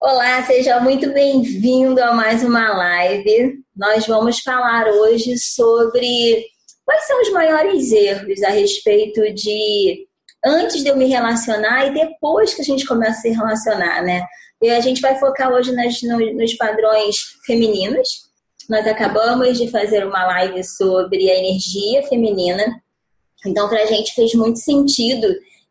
[0.00, 3.54] Olá, seja muito bem-vindo a mais uma live.
[3.76, 6.46] Nós vamos falar hoje sobre
[6.84, 10.06] quais são os maiores erros a respeito de
[10.46, 14.24] antes de eu me relacionar e depois que a gente começa a se relacionar, né?
[14.62, 18.08] E a gente vai focar hoje nas, nos padrões femininos.
[18.70, 22.64] Nós acabamos de fazer uma live sobre a energia feminina.
[23.44, 25.26] Então, para a gente fez muito sentido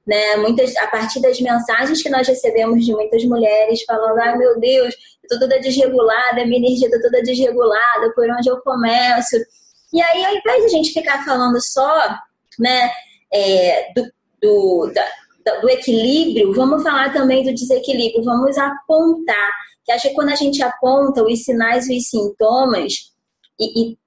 [0.08, 0.38] né?
[0.38, 4.58] Muitas, a partir das mensagens que nós recebemos de muitas mulheres falando, ai ah, meu
[4.58, 9.36] Deus, eu tô toda desregulada, minha energia tá toda desregulada, por onde eu começo?
[9.94, 12.18] E aí, ao invés de a gente ficar falando só,
[12.58, 12.90] né,
[13.32, 14.12] é, do,
[14.42, 19.52] do, da, do equilíbrio, vamos falar também do desequilíbrio, vamos apontar.
[19.86, 22.94] Que acho que quando a gente aponta os sinais e os sintomas,
[23.60, 23.98] e, e,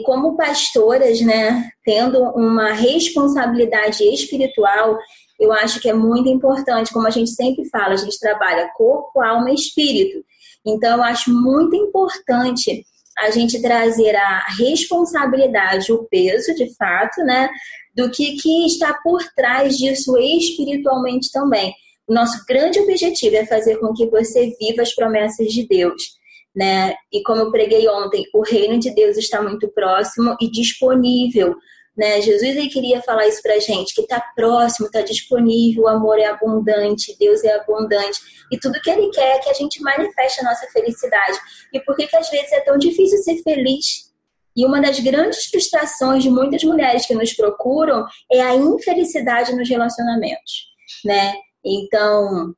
[0.00, 4.98] e, como pastoras, né, tendo uma responsabilidade espiritual,
[5.38, 9.20] eu acho que é muito importante, como a gente sempre fala, a gente trabalha corpo,
[9.20, 10.24] alma e espírito.
[10.64, 12.84] Então, eu acho muito importante
[13.18, 17.48] a gente trazer a responsabilidade, o peso, de fato, né,
[17.94, 21.72] do que, que está por trás disso espiritualmente também.
[22.06, 26.02] O nosso grande objetivo é fazer com que você viva as promessas de Deus.
[26.54, 26.94] Né?
[27.12, 31.54] E como eu preguei ontem, o reino de Deus está muito próximo e disponível
[31.96, 32.20] né?
[32.20, 36.26] Jesus ele queria falar isso pra gente, que está próximo, está disponível, o amor é
[36.26, 38.20] abundante, Deus é abundante.
[38.52, 41.38] E tudo que ele quer é que a gente manifeste a nossa felicidade.
[41.72, 44.12] E por que, que às vezes é tão difícil ser feliz?
[44.54, 49.68] E uma das grandes frustrações de muitas mulheres que nos procuram é a infelicidade nos
[49.68, 50.66] relacionamentos,
[51.04, 51.34] né?
[51.64, 52.54] Então,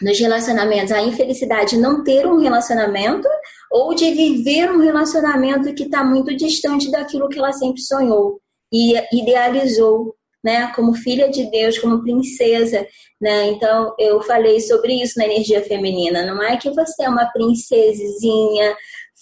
[0.00, 3.28] nos relacionamentos, a infelicidade de não ter um relacionamento
[3.70, 8.41] ou de viver um relacionamento que está muito distante daquilo que ela sempre sonhou
[8.72, 12.86] e idealizou, né, como filha de Deus, como princesa,
[13.20, 13.46] né?
[13.46, 16.26] Então eu falei sobre isso na energia feminina.
[16.26, 18.76] Não é que você é uma princesinha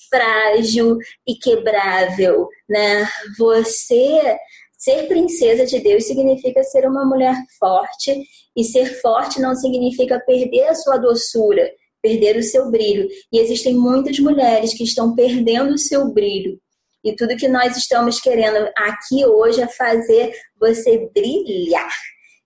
[0.09, 3.07] frágil e quebrável, né?
[3.39, 4.39] Você
[4.79, 8.25] ser princesa de Deus significa ser uma mulher forte
[8.57, 11.71] e ser forte não significa perder a sua doçura,
[12.03, 13.07] perder o seu brilho.
[13.31, 16.59] E existem muitas mulheres que estão perdendo o seu brilho
[17.05, 21.91] e tudo que nós estamos querendo aqui hoje é fazer você brilhar.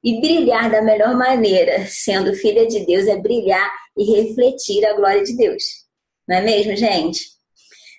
[0.03, 5.25] E brilhar da melhor maneira, sendo filha de Deus, é brilhar e refletir a glória
[5.25, 5.63] de Deus.
[6.29, 7.21] Não é mesmo, gente?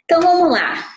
[0.04, 0.88] Então vamos lá.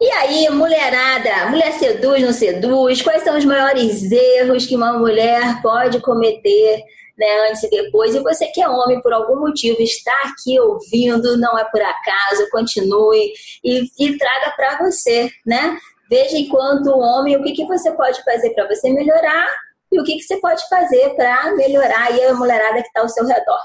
[0.00, 3.00] E aí, mulherada, mulher seduz, não seduz?
[3.00, 6.82] Quais são os maiores erros que uma mulher pode cometer
[7.16, 8.14] né, antes e depois.
[8.14, 12.50] E você que é homem, por algum motivo, está aqui ouvindo, não é por acaso,
[12.50, 13.32] continue
[13.64, 15.78] e, e traga para você, né?
[16.08, 19.48] Veja enquanto homem o que, que você pode fazer para você melhorar
[19.90, 23.08] e o que, que você pode fazer para melhorar aí a mulherada que está ao
[23.08, 23.60] seu redor.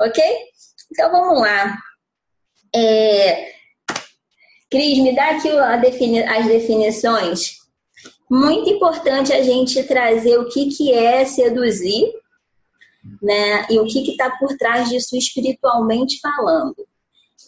[0.00, 0.22] Ok?
[0.92, 1.76] Então vamos lá.
[2.74, 3.52] É...
[4.70, 5.50] Cris, me dá aqui
[5.80, 6.22] defini...
[6.22, 7.64] as definições.
[8.30, 12.12] Muito importante a gente trazer o que, que é seduzir
[13.22, 13.66] né?
[13.70, 16.86] E o que está por trás disso espiritualmente falando.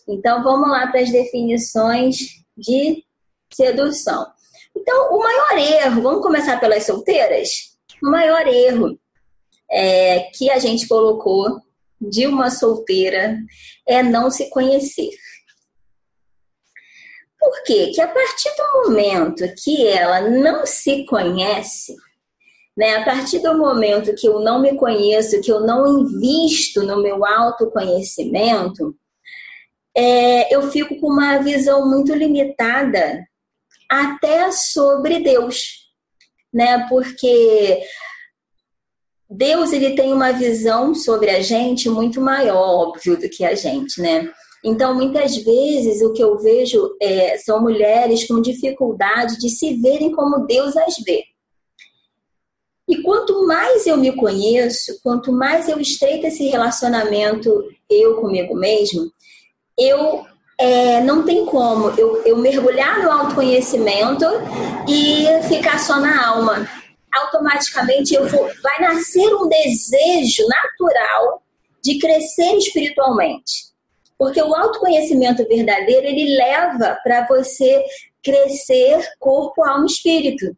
[0.09, 2.17] Então vamos lá para as definições
[2.57, 3.05] de
[3.53, 4.27] sedução.
[4.77, 7.77] Então, o maior erro, vamos começar pelas solteiras?
[8.03, 8.99] O maior erro
[9.71, 11.61] é, que a gente colocou
[12.01, 13.39] de uma solteira
[13.87, 15.11] é não se conhecer.
[17.39, 17.91] Por quê?
[17.95, 21.95] Que a partir do momento que ela não se conhece,
[22.77, 22.97] né?
[22.97, 27.25] A partir do momento que eu não me conheço, que eu não invisto no meu
[27.25, 28.95] autoconhecimento,
[29.97, 33.25] é, eu fico com uma visão muito limitada
[33.91, 35.87] até sobre Deus,
[36.53, 36.87] né?
[36.89, 37.81] Porque
[39.31, 44.01] Deus ele tem uma visão sobre a gente muito maior, óbvio, do que a gente,
[44.03, 44.31] né?
[44.63, 50.13] Então, muitas vezes, o que eu vejo é, são mulheres com dificuldade de se verem
[50.13, 51.23] como Deus as vê.
[52.89, 59.11] E quanto mais eu me conheço, quanto mais eu estreito esse relacionamento eu comigo mesmo,
[59.79, 60.25] eu
[60.59, 64.25] é, não tem como eu, eu mergulhar no autoconhecimento
[64.89, 66.69] e ficar só na alma.
[67.13, 71.43] Automaticamente eu vou, vai nascer um desejo natural
[71.83, 73.67] de crescer espiritualmente.
[74.19, 77.85] Porque o autoconhecimento verdadeiro, ele leva para você
[78.23, 80.57] crescer corpo, alma e espírito.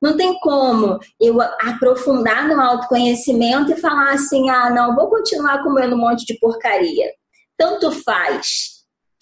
[0.00, 5.94] Não tem como eu aprofundar no autoconhecimento e falar assim: ah, não, vou continuar comendo
[5.94, 7.12] um monte de porcaria.
[7.56, 8.80] Tanto faz.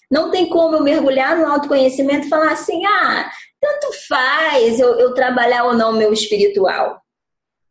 [0.09, 3.29] Não tem como eu mergulhar no autoconhecimento e falar assim: ah,
[3.59, 7.01] tanto faz eu, eu trabalhar ou não o meu espiritual.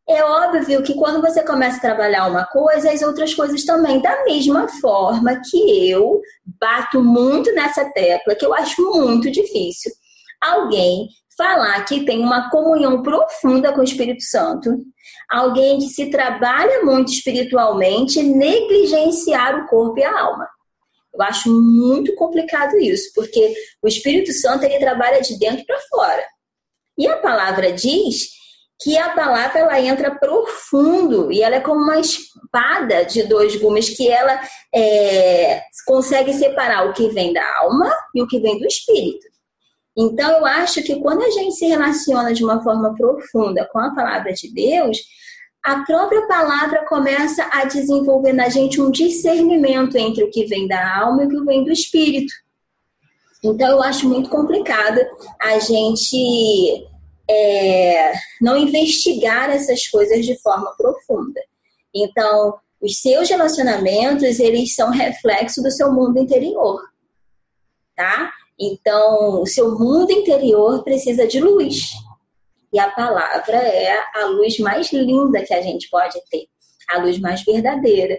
[0.09, 4.03] é óbvio que quando você começa a trabalhar uma coisa, as outras coisas também.
[4.03, 6.21] Da mesma forma que eu
[6.61, 9.91] bato muito nessa tecla, que eu acho muito difícil
[10.41, 11.09] alguém
[11.39, 14.77] falar que tem uma comunhão profunda com o Espírito Santo,
[15.31, 20.49] alguém que se trabalha muito espiritualmente, negligenciar o corpo e a alma.
[21.15, 26.25] Eu acho muito complicado isso, porque o Espírito Santo ele trabalha de dentro para fora.
[26.99, 28.37] E a palavra diz
[28.81, 33.91] que a palavra ela entra profundo e ela é como uma espada de dois gumes
[33.97, 34.41] que ela
[34.75, 39.27] é, consegue separar o que vem da alma e o que vem do espírito.
[39.99, 43.93] Então eu acho que quando a gente se relaciona de uma forma profunda com a
[43.93, 44.97] palavra de Deus,
[45.65, 51.01] a própria palavra começa a desenvolver na gente um discernimento entre o que vem da
[51.01, 52.33] alma e o que vem do espírito.
[53.43, 55.01] Então eu acho muito complicado
[55.41, 56.87] a gente
[57.29, 61.41] é, não investigar essas coisas de forma profunda.
[61.93, 66.81] Então, os seus relacionamentos, eles são reflexo do seu mundo interior,
[67.97, 68.31] tá?
[68.59, 71.91] Então, o seu mundo interior precisa de luz.
[72.73, 76.47] E a palavra é a luz mais linda que a gente pode ter,
[76.91, 78.19] a luz mais verdadeira.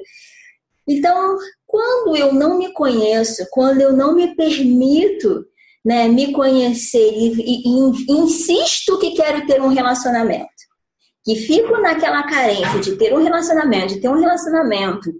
[0.87, 1.37] Então,
[1.67, 5.45] quando eu não me conheço, quando eu não me permito
[5.85, 10.49] né, me conhecer e, e, e insisto que quero ter um relacionamento,
[11.23, 15.11] que fico naquela carência de ter um relacionamento, de ter um relacionamento,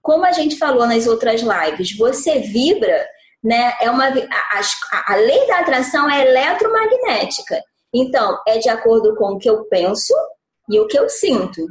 [0.00, 3.06] como a gente falou nas outras lives, você vibra,
[3.42, 3.74] né?
[3.80, 7.62] É uma a, a lei da atração é eletromagnética.
[7.92, 10.14] Então, é de acordo com o que eu penso
[10.68, 11.66] e o que eu sinto.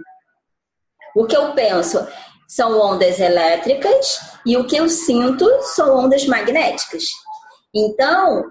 [1.15, 2.05] O que eu penso
[2.47, 7.03] são ondas elétricas e o que eu sinto são ondas magnéticas.
[7.73, 8.43] Então,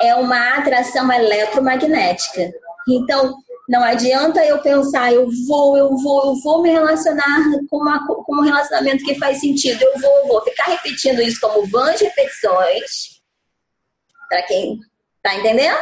[0.00, 2.52] é uma atração eletromagnética.
[2.88, 3.34] Então,
[3.68, 8.36] não adianta eu pensar, eu vou, eu vou, eu vou me relacionar com, uma, com
[8.36, 9.82] um relacionamento que faz sentido.
[9.82, 13.20] Eu vou, eu vou ficar repetindo isso como vãs repetições.
[14.28, 14.80] Para quem
[15.22, 15.78] tá entendendo?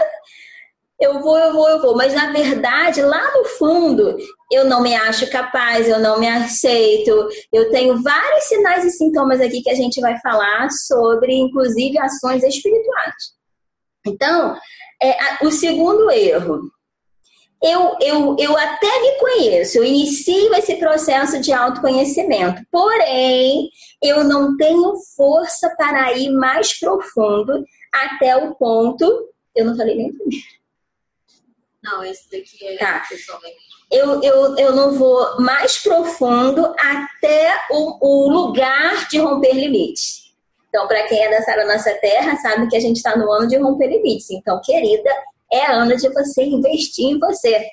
[1.01, 1.97] Eu vou, eu vou, eu vou.
[1.97, 4.17] Mas na verdade, lá no fundo,
[4.53, 7.29] eu não me acho capaz, eu não me aceito.
[7.53, 12.45] Eu tenho vários sinais e sintomas aqui que a gente vai falar sobre, inclusive, ações
[12.45, 13.15] espirituais.
[14.07, 14.57] Então,
[15.03, 16.71] é, o segundo erro.
[17.63, 23.71] Eu, eu, eu até me conheço, eu inicio esse processo de autoconhecimento, porém,
[24.03, 29.29] eu não tenho força para ir mais profundo até o ponto.
[29.55, 30.45] Eu não falei nem primeiro.
[31.83, 33.05] Não, esse daqui é tá.
[33.91, 40.33] Eu, eu, eu não vou mais profundo até o, o lugar de romper limites.
[40.69, 43.47] Então, para quem é da Sara Nossa Terra, sabe que a gente está no ano
[43.47, 44.31] de romper limites.
[44.31, 45.11] Então, querida,
[45.53, 47.65] é ano de você investir em você.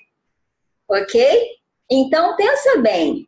[0.90, 1.42] Ok?
[1.90, 3.28] Então, pensa bem.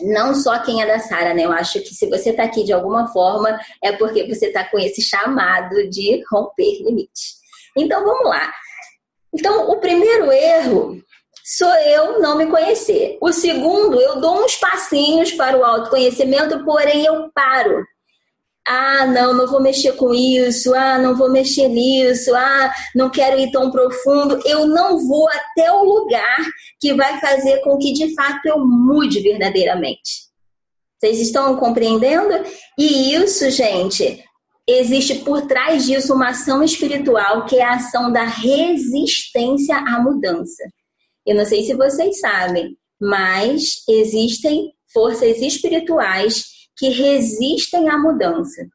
[0.00, 1.44] Não só quem é da Sara, né?
[1.44, 4.78] Eu acho que se você está aqui de alguma forma, é porque você está com
[4.78, 7.36] esse chamado de romper limites.
[7.76, 8.52] Então, vamos lá.
[9.32, 11.02] Então, o primeiro erro
[11.44, 13.18] sou eu não me conhecer.
[13.20, 17.84] O segundo, eu dou uns passinhos para o autoconhecimento, porém eu paro.
[18.66, 20.74] Ah, não, não vou mexer com isso.
[20.74, 22.34] Ah, não vou mexer nisso.
[22.34, 24.40] Ah, não quero ir tão profundo.
[24.44, 26.38] Eu não vou até o lugar
[26.80, 30.24] que vai fazer com que de fato eu mude verdadeiramente.
[30.98, 32.32] Vocês estão compreendendo?
[32.78, 34.24] E isso, gente,
[34.66, 40.64] existe por trás disso uma ação espiritual que é a ação da resistência à mudança.
[41.26, 48.66] Eu não sei se vocês sabem, mas existem forças espirituais que resistem à mudança.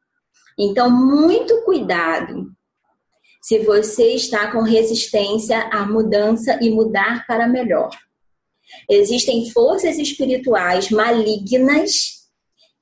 [0.58, 2.50] Então, muito cuidado
[3.42, 7.90] se você está com resistência à mudança e mudar para melhor.
[8.88, 12.20] Existem forças espirituais malignas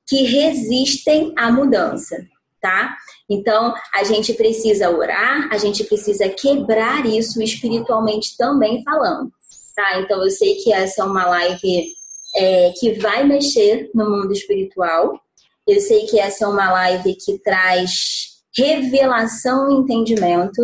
[0.06, 2.16] que resistem à mudança
[2.60, 2.96] tá?
[3.28, 9.30] Então, a gente precisa orar, a gente precisa quebrar isso espiritualmente também falando,
[9.74, 10.00] tá?
[10.00, 11.86] Então, eu sei que essa é uma live
[12.34, 15.20] é, que vai mexer no mundo espiritual.
[15.66, 20.62] Eu sei que essa é uma live que traz revelação e entendimento.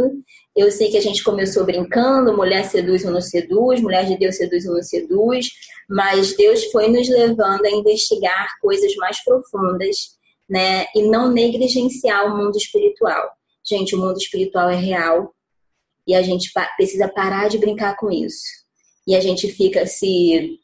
[0.57, 4.37] Eu sei que a gente começou brincando, mulher seduz ou não seduz, mulher de Deus
[4.37, 5.49] seduz ou não seduz,
[5.89, 10.15] mas Deus foi nos levando a investigar coisas mais profundas
[10.49, 10.87] né?
[10.95, 13.31] E não negligenciar o mundo espiritual.
[13.67, 15.35] Gente, o mundo espiritual é real
[16.07, 18.45] e a gente precisa parar de brincar com isso.
[19.07, 20.59] E a gente fica se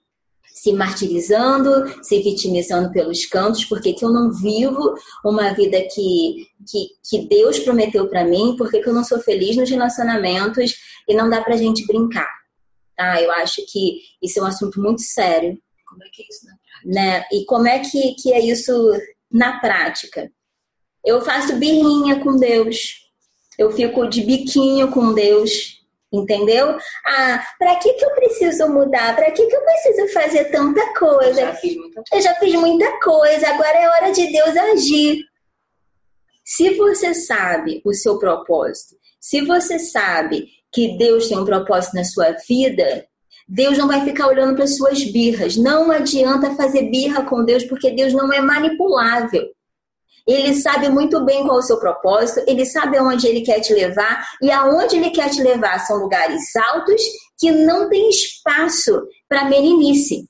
[0.54, 1.70] se martirizando,
[2.02, 7.58] se vitimizando pelos cantos, porque que eu não vivo uma vida que, que, que Deus
[7.58, 10.74] prometeu para mim, porque que eu não sou feliz nos relacionamentos
[11.08, 12.28] e não dá pra gente brincar,
[12.96, 13.20] tá?
[13.22, 15.58] Eu acho que isso é um assunto muito sério.
[15.86, 16.70] Como é que é isso na prática?
[16.84, 17.24] Né?
[17.32, 18.72] E como é que, que é isso
[19.30, 20.30] na prática?
[21.04, 23.08] Eu faço birrinha com Deus.
[23.58, 25.79] Eu fico de biquinho com Deus.
[26.12, 26.76] Entendeu?
[27.06, 29.14] Ah, para que, que eu preciso mudar?
[29.14, 31.40] Para que, que eu preciso fazer tanta coisa?
[31.40, 32.10] Eu já fiz muita coisa.
[32.12, 35.20] Eu já fiz muita coisa, agora é hora de Deus agir.
[36.44, 42.04] Se você sabe o seu propósito, se você sabe que Deus tem um propósito na
[42.04, 43.06] sua vida,
[43.48, 45.56] Deus não vai ficar olhando para suas birras.
[45.56, 49.48] Não adianta fazer birra com Deus, porque Deus não é manipulável.
[50.26, 53.72] Ele sabe muito bem qual é o seu propósito, ele sabe aonde ele quer te
[53.72, 57.02] levar, e aonde ele quer te levar são lugares altos
[57.38, 60.28] que não tem espaço para meninice.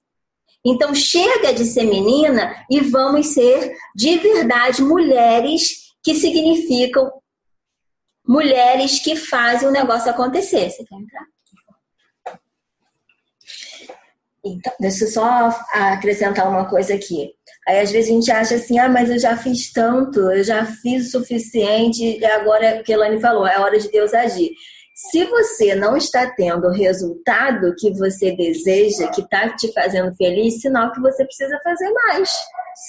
[0.65, 7.11] Então chega de ser menina e vamos ser de verdade mulheres que significam
[8.27, 10.71] mulheres que fazem o negócio acontecer.
[10.71, 11.27] Você quer entrar?
[14.45, 17.35] Então, deixa eu só acrescentar uma coisa aqui.
[17.71, 20.67] Aí às vezes a gente acha assim, ah, mas eu já fiz tanto, eu já
[20.67, 24.51] fiz o suficiente, e agora, o que a Elane falou, é hora de Deus agir.
[24.93, 30.61] Se você não está tendo o resultado que você deseja, que está te fazendo feliz,
[30.61, 32.29] sinal que você precisa fazer mais.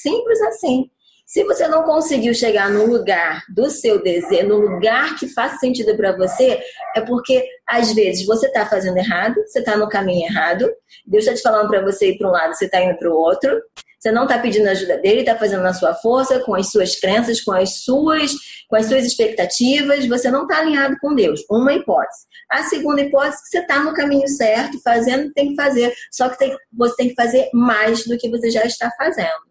[0.01, 0.89] Simples assim.
[1.31, 5.95] Se você não conseguiu chegar no lugar do seu desejo, no lugar que faz sentido
[5.95, 6.59] para você,
[6.93, 10.69] é porque às vezes você está fazendo errado, você está no caminho errado,
[11.07, 13.15] Deus está te falando para você ir para um lado, você está indo para o
[13.15, 13.61] outro.
[13.97, 17.39] Você não está pedindo ajuda dele, está fazendo na sua força, com as suas crenças,
[17.39, 18.33] com as suas,
[18.67, 20.05] com as suas expectativas.
[20.07, 21.45] Você não está alinhado com Deus.
[21.50, 22.25] Uma hipótese.
[22.50, 25.55] A segunda hipótese é que você está no caminho certo, fazendo o que tem que
[25.55, 25.93] fazer.
[26.11, 29.50] Só que tem, você tem que fazer mais do que você já está fazendo.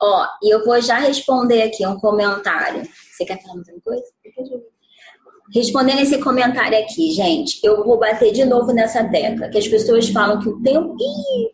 [0.00, 2.82] Ó, e eu vou já responder aqui um comentário.
[2.84, 4.04] Você quer falar mais uma coisa?
[5.52, 10.08] Respondendo esse comentário aqui, gente, eu vou bater de novo nessa tecla, que as pessoas
[10.08, 10.96] falam que o tempo.
[11.00, 11.52] Ih!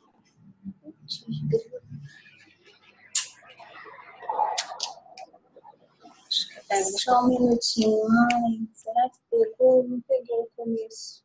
[6.99, 8.03] Só um minutinho.
[8.33, 9.87] Ai, será que pegou?
[9.89, 11.23] Não pegou o começo.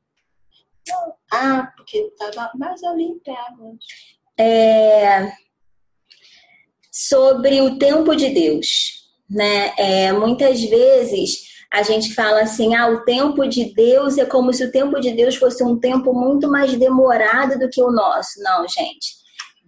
[1.32, 2.52] Ah, porque tava.
[2.56, 3.76] Mas eu limpava.
[4.38, 5.49] É
[6.92, 8.68] sobre o tempo de Deus,
[9.30, 9.74] né?
[9.78, 14.64] É, muitas vezes a gente fala assim, ah, o tempo de Deus é como se
[14.64, 18.42] o tempo de Deus fosse um tempo muito mais demorado do que o nosso.
[18.42, 19.20] Não, gente.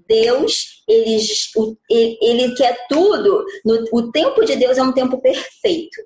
[0.08, 3.46] Deus, ele, ele quer tudo.
[3.64, 6.02] No, o tempo de Deus é um tempo perfeito.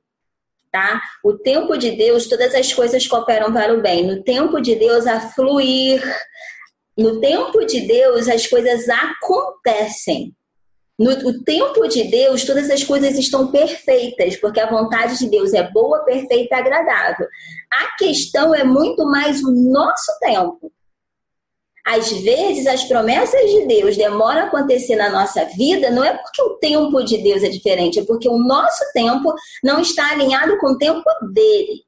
[0.69, 1.01] Tá?
[1.23, 4.05] O tempo de Deus, todas as coisas cooperam para o bem.
[4.05, 6.03] No tempo de Deus, a fluir.
[6.97, 10.35] No tempo de Deus, as coisas acontecem.
[10.97, 15.53] No o tempo de Deus, todas as coisas estão perfeitas, porque a vontade de Deus
[15.53, 17.27] é boa, perfeita e agradável.
[17.71, 20.71] A questão é muito mais o nosso tempo.
[21.85, 26.41] Às vezes, as promessas de Deus demoram a acontecer na nossa vida, não é porque
[26.41, 29.31] o tempo de Deus é diferente, é porque o nosso tempo
[29.63, 31.83] não está alinhado com o tempo dele.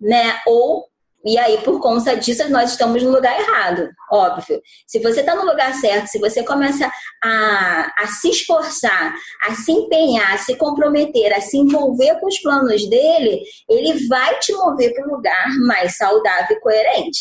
[0.00, 0.38] Né?
[0.46, 0.87] Ou
[1.24, 4.62] e aí, por conta disso, nós estamos no lugar errado, óbvio.
[4.86, 6.90] Se você está no lugar certo, se você começa
[7.22, 12.38] a, a se esforçar, a se empenhar, a se comprometer, a se envolver com os
[12.40, 17.20] planos dele, ele vai te mover para um lugar mais saudável e coerente.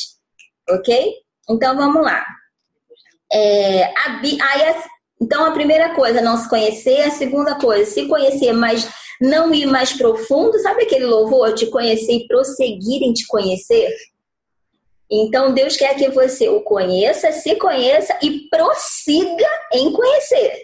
[0.70, 1.13] Ok?
[1.50, 2.24] Então vamos lá.
[3.34, 4.75] É, a, aí,
[5.19, 8.88] então a primeira coisa, não se conhecer, a segunda coisa, se conhecer, mas
[9.19, 11.53] não ir mais profundo, sabe aquele louvor?
[11.53, 13.93] Te conhecer e prosseguir em te conhecer?
[15.09, 20.63] Então, Deus quer que você o conheça, se conheça e prossiga em conhecer.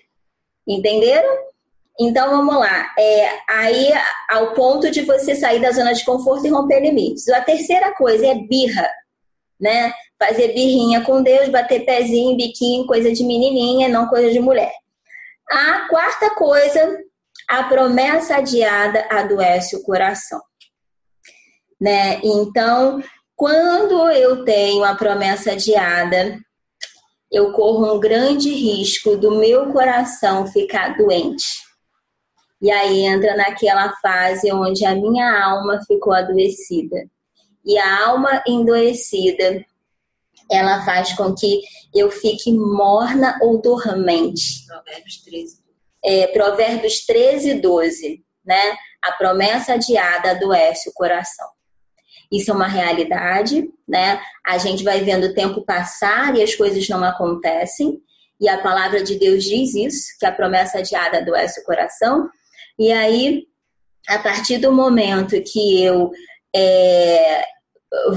[0.67, 1.53] Entenderam?
[1.99, 2.93] Então, vamos lá.
[2.97, 3.93] É, aí,
[4.29, 7.27] ao ponto de você sair da zona de conforto e romper limites.
[7.29, 8.89] A terceira coisa é birra,
[9.59, 9.93] né?
[10.25, 14.71] Fazer birrinha com Deus, bater pezinho, biquinho, coisa de menininha, não coisa de mulher.
[15.49, 16.97] A quarta coisa
[17.49, 20.41] a promessa adiada adoece o coração.
[21.79, 22.21] Né?
[22.23, 23.03] Então,
[23.35, 26.39] quando eu tenho a promessa adiada,
[27.29, 31.45] eu corro um grande risco do meu coração ficar doente.
[32.61, 36.95] E aí entra naquela fase onde a minha alma ficou adoecida.
[37.65, 39.65] E a alma endoecida,
[40.53, 41.61] ela faz com que
[41.93, 44.65] eu fique morna ou dormente.
[44.67, 45.63] Provérbios 13
[46.03, 48.75] é, Provérbios 13, 12, né?
[49.01, 51.47] A promessa adiada adoece o coração.
[52.31, 54.21] Isso é uma realidade, né?
[54.45, 58.01] A gente vai vendo o tempo passar e as coisas não acontecem.
[58.39, 62.29] E a palavra de Deus diz isso, que a promessa adiada adoece o coração.
[62.77, 63.43] E aí,
[64.09, 66.11] a partir do momento que eu
[66.53, 67.43] é,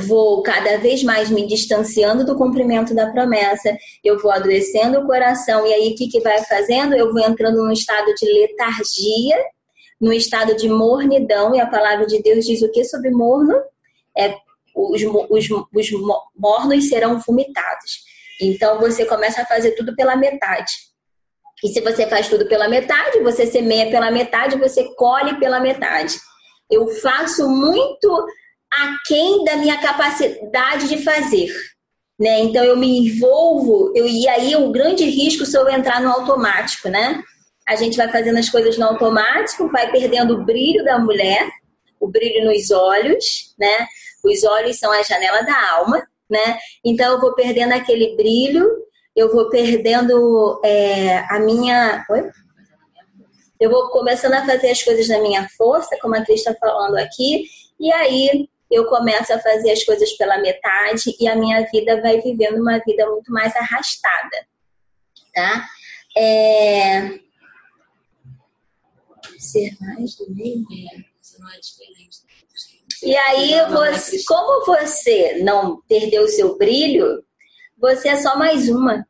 [0.06, 5.66] vou cada vez mais me distanciando do cumprimento da promessa, eu vou adoecendo o coração,
[5.66, 6.95] e aí o que, que vai fazendo?
[6.95, 9.37] Eu vou entrando num estado de letargia,
[10.00, 13.54] no estado de mornidão, e a palavra de Deus diz o que sobre morno?
[14.16, 14.35] É,
[14.75, 15.90] os, os, os
[16.35, 18.04] mornos serão vomitados.
[18.40, 20.73] Então você começa a fazer tudo pela metade.
[21.64, 26.14] E se você faz tudo pela metade, você semeia pela metade, você colhe pela metade.
[26.71, 28.26] Eu faço muito
[28.73, 31.52] aquém da minha capacidade de fazer.
[32.18, 32.40] Né?
[32.40, 36.88] Então eu me envolvo, eu, e aí o grande risco se eu entrar no automático,
[36.88, 37.23] né?
[37.68, 41.50] A gente vai fazendo as coisas no automático, vai perdendo o brilho da mulher,
[42.00, 43.87] o brilho nos olhos, né?
[44.25, 46.58] Os olhos são a janela da alma, né?
[46.85, 48.66] Então eu vou perdendo aquele brilho,
[49.14, 52.04] eu vou perdendo é, a minha.
[52.08, 52.30] Oi?
[53.58, 56.96] Eu vou começando a fazer as coisas na minha força, como a Cris está falando
[56.96, 57.44] aqui,
[57.80, 62.20] e aí eu começo a fazer as coisas pela metade e a minha vida vai
[62.20, 64.46] vivendo uma vida muito mais arrastada,
[65.35, 65.66] tá?
[66.16, 67.20] É...
[69.38, 70.66] Ser mais do mesmo?
[70.73, 72.26] É, você não é diferente.
[73.02, 77.23] E aí, você, como você não perdeu o seu brilho,
[77.78, 79.06] você é só mais uma,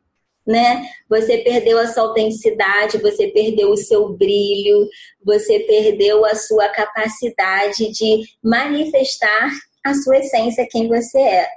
[0.46, 0.86] né?
[1.08, 4.88] Você perdeu a sua autenticidade, você perdeu o seu brilho,
[5.24, 9.50] você perdeu a sua capacidade de manifestar
[9.84, 11.48] a sua essência, quem você é,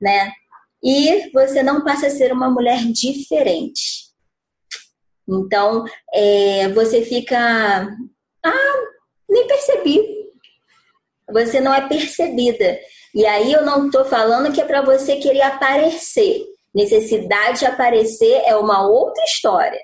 [0.00, 0.32] né?
[0.82, 4.08] E você não passa a ser uma mulher diferente.
[5.28, 7.88] Então, é, você fica.
[8.44, 8.74] Ah,
[9.28, 10.18] nem percebi
[11.32, 12.78] você não é percebida.
[13.14, 16.42] E aí eu não estou falando que é para você querer aparecer.
[16.74, 19.80] Necessidade de aparecer é uma outra história.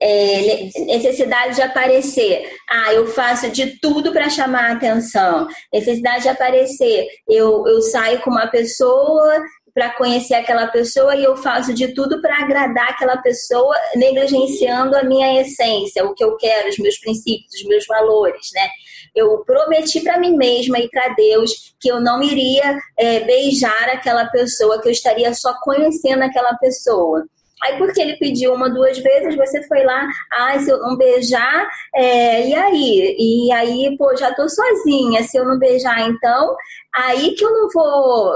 [0.00, 2.50] É, necessidade de aparecer.
[2.68, 5.48] Ah, eu faço de tudo para chamar a atenção.
[5.72, 7.06] Necessidade de aparecer.
[7.26, 9.42] Eu, eu saio com uma pessoa
[9.76, 15.02] para conhecer aquela pessoa e eu faço de tudo para agradar aquela pessoa, negligenciando a
[15.02, 18.70] minha essência, o que eu quero, os meus princípios, os meus valores, né?
[19.14, 24.24] Eu prometi para mim mesma e para Deus que eu não iria é, beijar aquela
[24.30, 27.26] pessoa, que eu estaria só conhecendo aquela pessoa.
[27.62, 31.68] Aí, porque ele pediu uma, duas vezes, você foi lá, ah, se eu não beijar,
[31.94, 33.16] é, e aí?
[33.18, 36.56] E aí, pô, já tô sozinha, se eu não beijar, então,
[36.94, 38.32] aí que eu não vou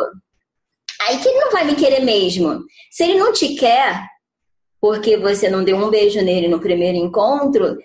[1.01, 2.61] Aí que ele não vai me querer mesmo.
[2.91, 4.07] Se ele não te quer,
[4.81, 7.77] porque você não deu um beijo nele no primeiro encontro,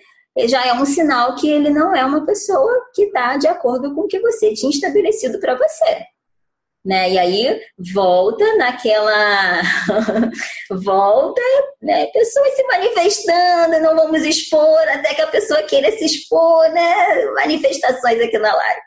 [0.46, 4.02] já é um sinal que ele não é uma pessoa que está de acordo com
[4.02, 6.04] o que você tinha estabelecido para você.
[6.84, 7.12] Né?
[7.12, 7.60] E aí
[7.92, 9.60] volta naquela
[10.70, 11.42] volta,
[11.82, 12.06] né?
[12.06, 17.24] Pessoas se manifestando, não vamos expor até que a pessoa queira se expor, né?
[17.34, 18.80] Manifestações aqui na live.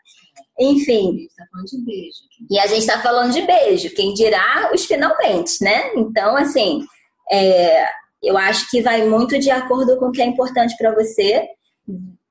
[0.59, 1.27] Enfim.
[1.37, 2.19] Tá de beijo.
[2.51, 5.93] E a gente está falando de beijo, quem dirá os finalmente, né?
[5.95, 6.85] Então, assim,
[7.31, 7.85] é,
[8.21, 11.47] eu acho que vai muito de acordo com o que é importante para você.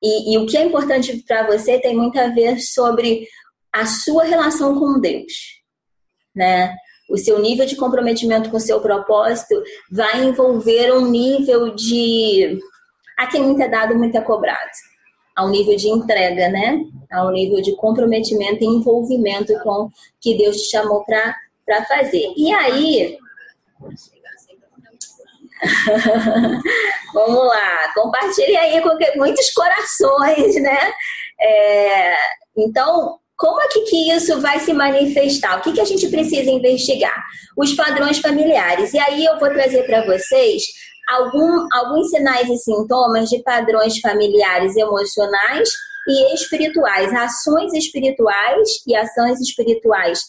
[0.01, 3.27] E, e, o que é importante para você tem muito a ver sobre
[3.73, 5.33] a sua relação com Deus,
[6.33, 6.73] né?
[7.09, 9.61] O seu nível de comprometimento com o seu propósito
[9.91, 12.59] vai envolver um nível de.
[13.17, 14.69] A quem muito é dado, muito é cobrado
[15.35, 16.83] ao nível de entrega, né?
[17.11, 19.89] Ao nível de comprometimento e envolvimento com
[20.21, 21.35] que Deus te chamou para
[21.85, 22.33] fazer.
[22.35, 23.17] E aí.
[27.13, 30.93] Vamos lá, compartilhe aí com muitos corações, né?
[31.41, 32.15] É,
[32.57, 35.57] então, como é que, que isso vai se manifestar?
[35.57, 37.23] O que, que a gente precisa investigar?
[37.55, 38.93] Os padrões familiares.
[38.93, 40.63] E aí eu vou trazer para vocês
[41.09, 45.69] algum, alguns sinais e sintomas de padrões familiares emocionais
[46.07, 50.19] e espirituais, ações espirituais e ações espirituais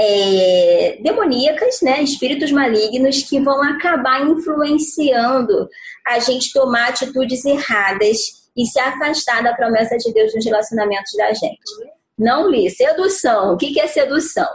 [0.00, 5.68] é, demoníacas, né, espíritos malignos que vão acabar influenciando
[6.06, 11.32] a gente tomar atitudes erradas e se afastar da promessa de Deus nos relacionamentos da
[11.34, 11.60] gente.
[12.18, 12.70] Não li.
[12.70, 13.54] Sedução.
[13.54, 14.48] O que é sedução?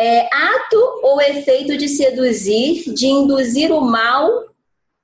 [0.00, 4.46] É, ato ou efeito de seduzir, de induzir o mal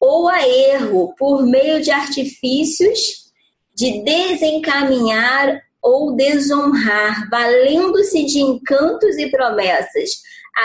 [0.00, 3.26] ou a erro por meio de artifícios
[3.74, 10.10] de desencaminhar ou desonrar, valendo-se de encantos e promessas,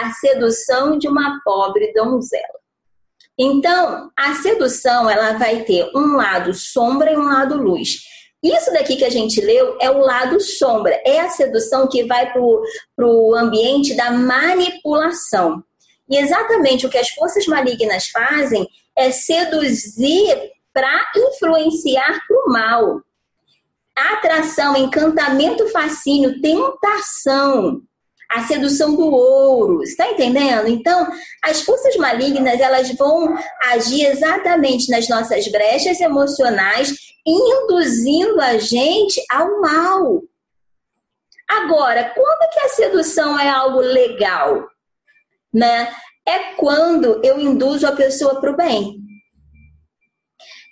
[0.01, 2.61] a sedução de uma pobre donzela.
[3.37, 7.99] Então, a sedução ela vai ter um lado sombra e um lado luz.
[8.43, 12.31] Isso daqui que a gente leu é o lado sombra, é a sedução que vai
[12.31, 15.63] para o ambiente da manipulação.
[16.09, 23.01] E exatamente o que as forças malignas fazem é seduzir para influenciar para o mal.
[23.95, 27.81] atração, encantamento, fascínio, tentação,
[28.31, 30.67] a sedução do ouro, está entendendo?
[30.67, 31.05] Então,
[31.43, 36.95] as forças malignas elas vão agir exatamente nas nossas brechas emocionais,
[37.27, 40.21] induzindo a gente ao mal.
[41.49, 44.65] Agora, quando que a sedução é algo legal?
[45.53, 45.93] Né?
[46.25, 49.01] É quando eu induzo a pessoa para o bem.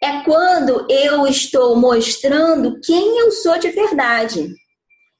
[0.01, 4.49] É quando eu estou mostrando quem eu sou de verdade.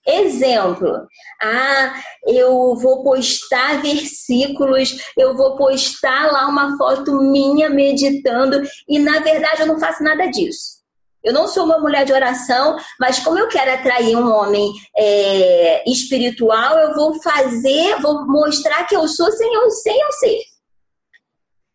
[0.07, 1.07] Exemplo,
[1.41, 1.93] ah,
[2.25, 9.61] eu vou postar versículos, eu vou postar lá uma foto minha meditando e na verdade
[9.61, 10.79] eu não faço nada disso.
[11.21, 15.83] Eu não sou uma mulher de oração, mas como eu quero atrair um homem é,
[15.89, 20.39] espiritual, eu vou fazer, vou mostrar que eu sou sem eu, sem eu ser.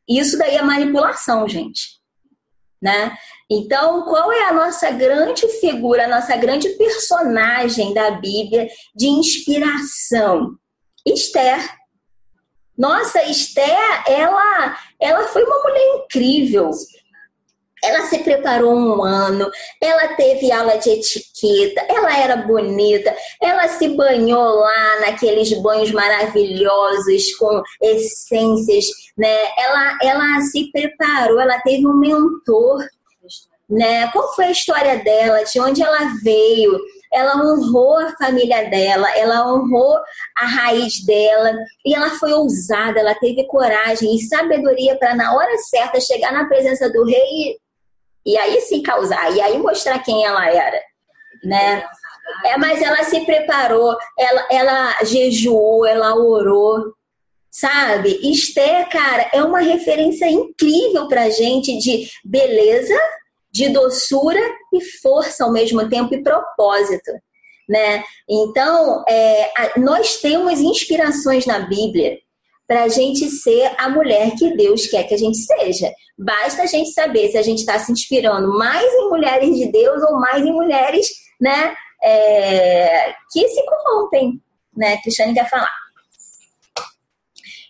[0.09, 2.03] Isso daí é manipulação, gente
[2.85, 3.17] né?
[3.51, 10.57] Então, qual é a nossa grande figura, a nossa grande personagem da Bíblia de inspiração?
[11.07, 11.59] Esther.
[12.77, 16.71] Nossa, Esther, ela, ela foi uma mulher incrível.
[17.85, 23.91] Ela se preparou um ano, ela teve aula de etiqueta, ela era bonita, ela se
[23.91, 28.87] banhou lá naqueles banhos maravilhosos com essências,
[29.19, 29.37] né?
[29.59, 32.83] Ela, ela se preparou, ela teve um mentor,
[33.69, 34.11] né?
[34.13, 35.43] Qual foi a história dela?
[35.45, 36.79] De onde ela veio?
[37.13, 39.99] Ela honrou a família dela, ela honrou
[40.37, 45.57] a raiz dela e ela foi ousada, ela teve coragem e sabedoria para na hora
[45.59, 47.57] certa chegar na presença do rei
[48.27, 50.81] e aí sim causar, e aí mostrar quem ela era,
[51.45, 51.85] né?
[52.47, 56.95] É, mas ela se preparou, ela, ela jejuou, ela orou,
[57.51, 58.19] sabe?
[58.23, 62.99] Esther, cara, é uma referência incrível pra gente de beleza,
[63.55, 64.41] de doçura
[64.73, 67.13] e força ao mesmo tempo e propósito,
[67.69, 68.03] né?
[68.29, 72.19] Então, é, nós temos inspirações na Bíblia
[72.67, 75.93] para a gente ser a mulher que Deus quer que a gente seja.
[76.19, 80.03] Basta a gente saber se a gente está se inspirando mais em mulheres de Deus
[80.03, 81.09] ou mais em mulheres,
[81.41, 84.43] né, é, que se corrompem,
[84.77, 84.97] né?
[84.97, 85.71] Cristiane quer falar.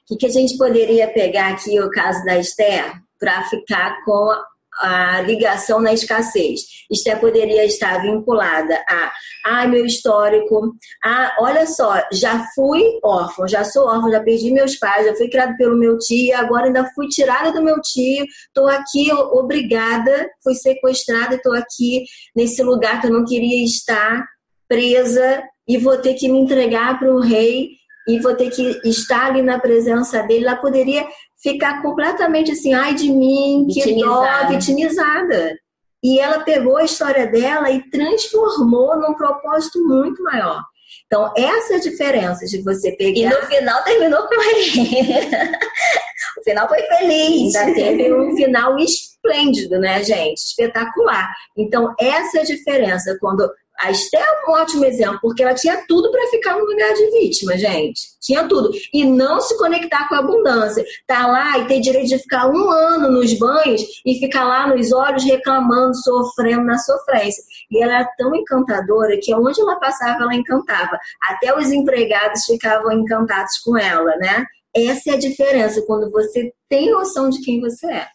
[0.03, 4.33] O que, que a gente poderia pegar aqui o caso da Esther para ficar com
[4.79, 6.61] a ligação na escassez.
[6.91, 9.13] Isto é, poderia estar vinculada a,
[9.45, 14.77] ah, meu histórico, ah, olha só, já fui órfão, já sou órfão, já perdi meus
[14.77, 18.69] pais, já fui criado pelo meu tio, agora ainda fui tirada do meu tio, estou
[18.69, 24.25] aqui obrigada, fui sequestrada, estou aqui nesse lugar que eu não queria estar,
[24.69, 27.71] presa, e vou ter que me entregar para o rei
[28.07, 30.45] e vou ter que estar ali na presença dele.
[30.45, 31.07] Ela poderia
[31.45, 35.55] ficar completamente assim, ai de mim, que dó, vitimizada.
[36.03, 40.63] E ela pegou a história dela e transformou num propósito muito maior.
[41.07, 43.19] Então, essa é a diferença de você pegar.
[43.19, 44.91] E no final terminou com ele.
[46.41, 47.55] o final foi feliz.
[47.55, 50.39] Ainda teve um final esplêndido, né, gente?
[50.39, 51.31] Espetacular.
[51.57, 53.17] Então, essa é a diferença.
[53.21, 56.95] Quando a Esther é um ótimo exemplo, porque ela tinha tudo para ficar no lugar
[56.95, 58.01] de vítima, gente.
[58.21, 58.71] Tinha tudo.
[58.93, 60.85] E não se conectar com a abundância.
[61.07, 64.93] Tá lá e ter direito de ficar um ano nos banhos e ficar lá nos
[64.93, 67.43] olhos reclamando, sofrendo na sofrência.
[67.71, 70.99] E ela era tão encantadora que onde ela passava, ela encantava.
[71.29, 74.45] Até os empregados ficavam encantados com ela, né?
[74.75, 78.07] Essa é a diferença quando você tem noção de quem você é.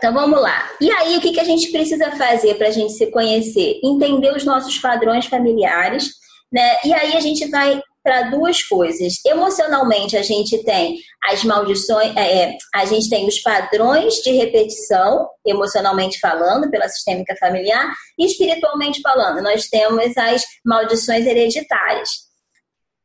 [0.00, 0.66] Então vamos lá.
[0.80, 3.78] E aí, o que, que a gente precisa fazer para a gente se conhecer?
[3.84, 6.08] Entender os nossos padrões familiares,
[6.50, 6.78] né?
[6.86, 9.22] E aí a gente vai para duas coisas.
[9.26, 15.28] Emocionalmente, a gente tem as maldições, é, é, a gente tem os padrões de repetição,
[15.44, 22.08] emocionalmente falando, pela sistêmica familiar, e espiritualmente falando, nós temos as maldições hereditárias.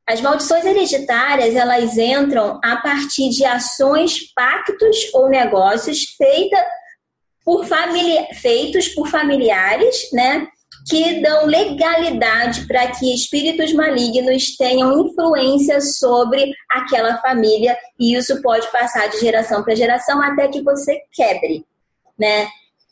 [0.08, 6.63] As maldições hereditárias, elas entram a partir de ações, pactos ou negócios feitas
[7.45, 8.17] por famili...
[8.34, 10.47] feitos por familiares, né?
[10.89, 18.69] Que dão legalidade para que espíritos malignos tenham influência sobre aquela família e isso pode
[18.71, 21.63] passar de geração para geração até que você quebre,
[22.19, 22.47] né?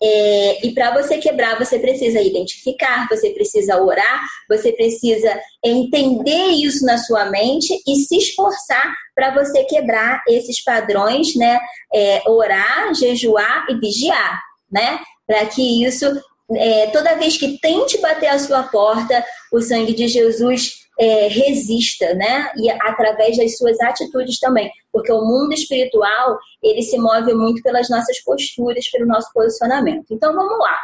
[0.06, 6.86] É, e para você quebrar, você precisa identificar, você precisa orar, você precisa entender isso
[6.86, 11.58] na sua mente e se esforçar para você quebrar esses padrões, né?
[11.94, 15.00] É, orar, jejuar e vigiar, né?
[15.26, 16.06] Para que isso,
[16.54, 22.14] é, toda vez que tente bater a sua porta, o sangue de Jesus é, resista,
[22.14, 22.52] né?
[22.58, 27.90] E através das suas atitudes também, porque o mundo espiritual ele se move muito pelas
[27.90, 30.06] nossas posturas, pelo nosso posicionamento.
[30.12, 30.78] Então vamos lá.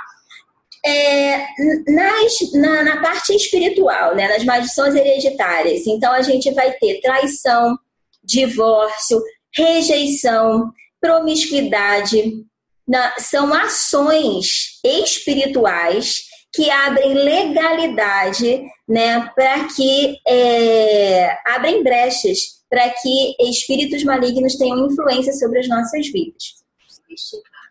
[0.85, 1.45] É,
[1.87, 7.77] nas, na, na, parte espiritual, né, nas maldições hereditárias, então a gente vai ter traição,
[8.23, 9.21] divórcio,
[9.53, 12.45] rejeição, promiscuidade.
[12.87, 16.21] Na, são ações espirituais
[16.53, 25.33] que abrem legalidade né, para que é, abrem brechas para que espíritos malignos tenham influência
[25.33, 26.59] sobre as nossas vidas.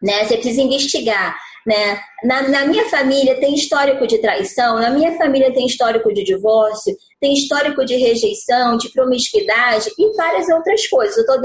[0.03, 0.25] Né?
[0.25, 1.39] Você precisa investigar.
[1.67, 2.01] Né?
[2.25, 6.97] Na, na, minha família tem histórico de traição, na minha família tem histórico de divórcio,
[7.21, 11.17] tem histórico de rejeição, de promiscuidade e várias outras coisas.
[11.17, 11.41] Eu estou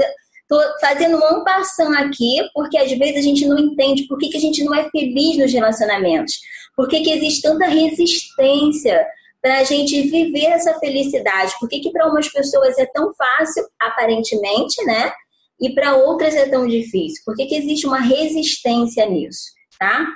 [0.80, 4.40] fazendo um ampassão aqui, porque às vezes a gente não entende por que, que a
[4.40, 6.34] gente não é feliz nos relacionamentos.
[6.76, 9.06] Por que, que existe tanta resistência
[9.40, 11.54] para a gente viver essa felicidade?
[11.60, 15.12] Por que, que para umas pessoas é tão fácil, aparentemente, né?
[15.60, 17.22] E para outras é tão difícil?
[17.24, 19.44] Por que, que existe uma resistência nisso,
[19.78, 20.06] tá?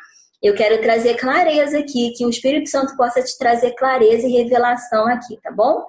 [0.42, 5.06] Eu quero trazer clareza aqui, que o Espírito Santo possa te trazer clareza e revelação
[5.06, 5.84] aqui, tá bom?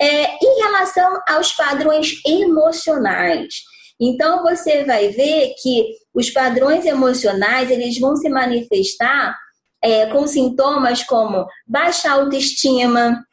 [0.00, 3.54] É, em relação aos padrões emocionais.
[4.00, 9.36] Então você vai ver que os padrões emocionais eles vão se manifestar
[9.82, 13.24] é, com sintomas como baixa autoestima,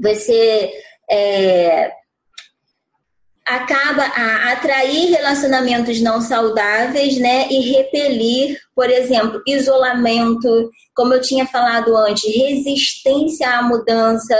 [0.00, 0.72] você
[1.10, 1.92] é,
[3.50, 11.46] acaba a atrair relacionamentos não saudáveis, né, e repelir, por exemplo, isolamento, como eu tinha
[11.46, 14.36] falado antes, resistência à mudança,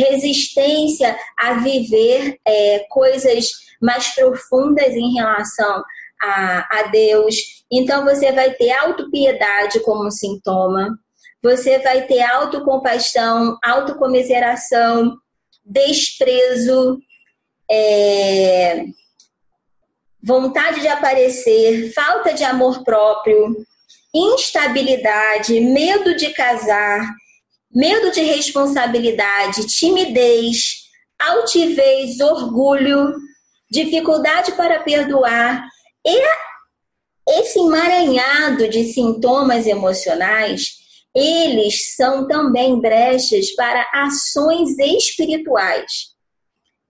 [0.00, 3.46] resistência a viver é, coisas
[3.80, 5.82] mais profundas em relação
[6.22, 7.64] a, a Deus.
[7.70, 10.98] Então você vai ter autopiedade como sintoma,
[11.42, 15.16] você vai ter autocompaixão, autocomiseração,
[15.64, 16.98] desprezo,
[17.70, 18.84] é,
[20.22, 23.64] vontade de aparecer, falta de amor próprio,
[24.14, 27.08] instabilidade, medo de casar,
[27.72, 30.80] medo de responsabilidade, timidez,
[31.18, 33.14] altivez, orgulho,
[33.70, 35.64] dificuldade para perdoar,
[36.04, 36.22] e
[37.28, 40.78] esse emaranhado de sintomas emocionais,
[41.14, 46.14] eles são também brechas para ações espirituais,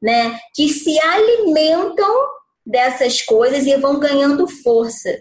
[0.01, 0.39] né?
[0.55, 2.15] Que se alimentam
[2.65, 5.21] dessas coisas e vão ganhando força.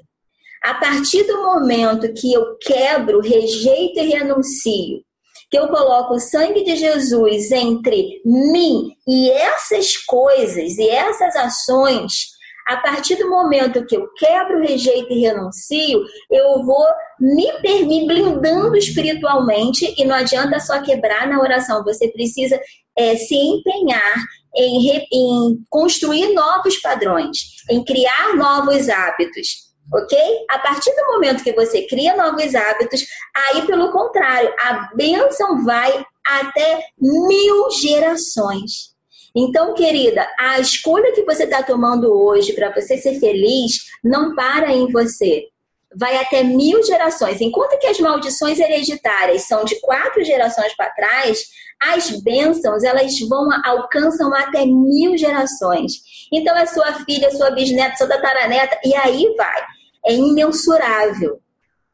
[0.63, 5.04] A partir do momento que eu quebro, rejeito e renuncio,
[5.50, 12.28] que eu coloco o sangue de Jesus entre mim e essas coisas e essas ações,
[12.68, 16.86] a partir do momento que eu quebro, rejeito e renuncio, eu vou
[17.20, 22.60] me, me blindando espiritualmente e não adianta só quebrar na oração, você precisa
[22.96, 24.24] é, se empenhar
[24.56, 27.38] em, em construir novos padrões,
[27.72, 30.17] em criar novos hábitos ok?
[30.49, 36.06] A partir do momento que você cria novos hábitos, aí pelo contrário, a bênção vai
[36.25, 38.89] até mil gerações.
[39.36, 44.73] Então, querida, a escolha que você está tomando hoje para você ser feliz não para
[44.73, 45.45] em você.
[45.95, 47.41] Vai até mil gerações.
[47.41, 51.45] Enquanto que as maldições hereditárias são de quatro gerações para trás,
[51.82, 55.93] as bênçãos elas vão alcançam até mil gerações.
[56.32, 59.79] Então, é sua filha, sua bisneta, sua tataraneta, e aí vai.
[60.10, 61.39] É imensurável.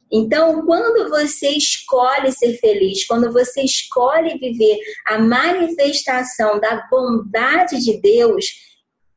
[0.10, 8.00] Então, quando você escolhe ser feliz, quando você escolhe viver a manifestação da bondade de
[8.00, 8.46] Deus,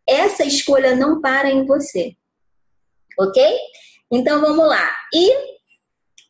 [0.09, 2.17] essa escolha não para em você.
[3.17, 3.57] Ok?
[4.11, 4.91] Então vamos lá.
[5.15, 5.33] E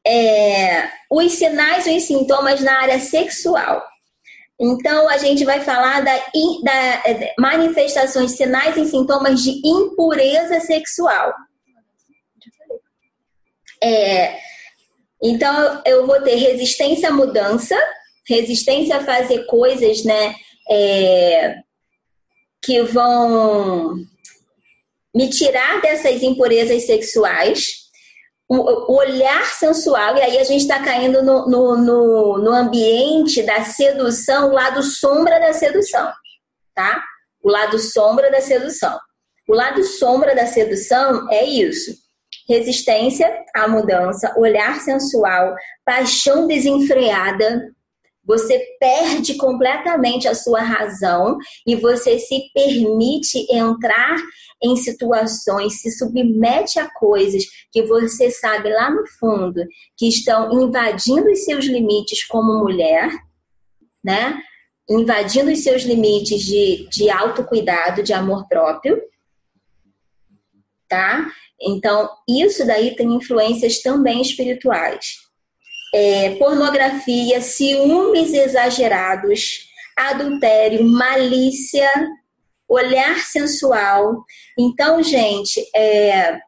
[0.07, 3.83] é, os sinais e os sintomas na área sexual.
[4.61, 6.17] Então, a gente vai falar da,
[6.65, 6.73] da
[7.07, 11.33] é, manifestações, sinais e sintomas de impureza sexual.
[13.83, 14.39] É,
[15.23, 17.77] então, eu vou ter resistência à mudança,
[18.27, 20.35] resistência a fazer coisas, né,
[20.71, 21.57] é,
[22.63, 23.97] que vão
[25.15, 27.89] me tirar dessas impurezas sexuais,
[28.49, 33.65] o, olhar sensual, e aí a gente está caindo no, no, no, no ambiente da
[33.65, 36.11] sedução, o lado sombra da sedução,
[36.75, 37.03] tá?
[37.43, 38.99] O lado sombra da sedução.
[39.49, 42.08] O lado sombra da sedução é isso
[42.49, 47.73] resistência à mudança, olhar sensual, paixão desenfreada.
[48.25, 54.17] Você perde completamente a sua razão e você se permite entrar
[54.63, 59.63] em situações, se submete a coisas que você sabe lá no fundo
[59.97, 63.11] que estão invadindo os seus limites como mulher,
[64.05, 64.39] né?
[64.91, 69.01] Invadindo os seus limites de, de autocuidado, de amor próprio,
[70.89, 71.31] tá?
[71.61, 75.29] Então, isso daí tem influências também espirituais.
[75.95, 81.89] é, pornografia, ciúmes exagerados, adultério, malícia,
[82.69, 84.25] olhar sensual.
[84.59, 86.39] Então, gente, é,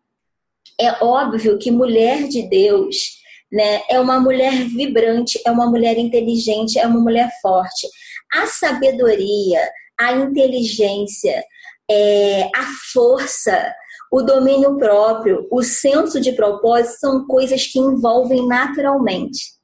[0.79, 3.19] é óbvio que mulher de Deus
[3.51, 7.89] né, é uma mulher vibrante, é uma mulher inteligente, é uma mulher forte.
[8.33, 9.61] A sabedoria,
[9.99, 11.43] a inteligência,
[11.91, 13.75] é, a força,
[14.11, 19.61] o domínio próprio, o senso de propósito são coisas que envolvem naturalmente.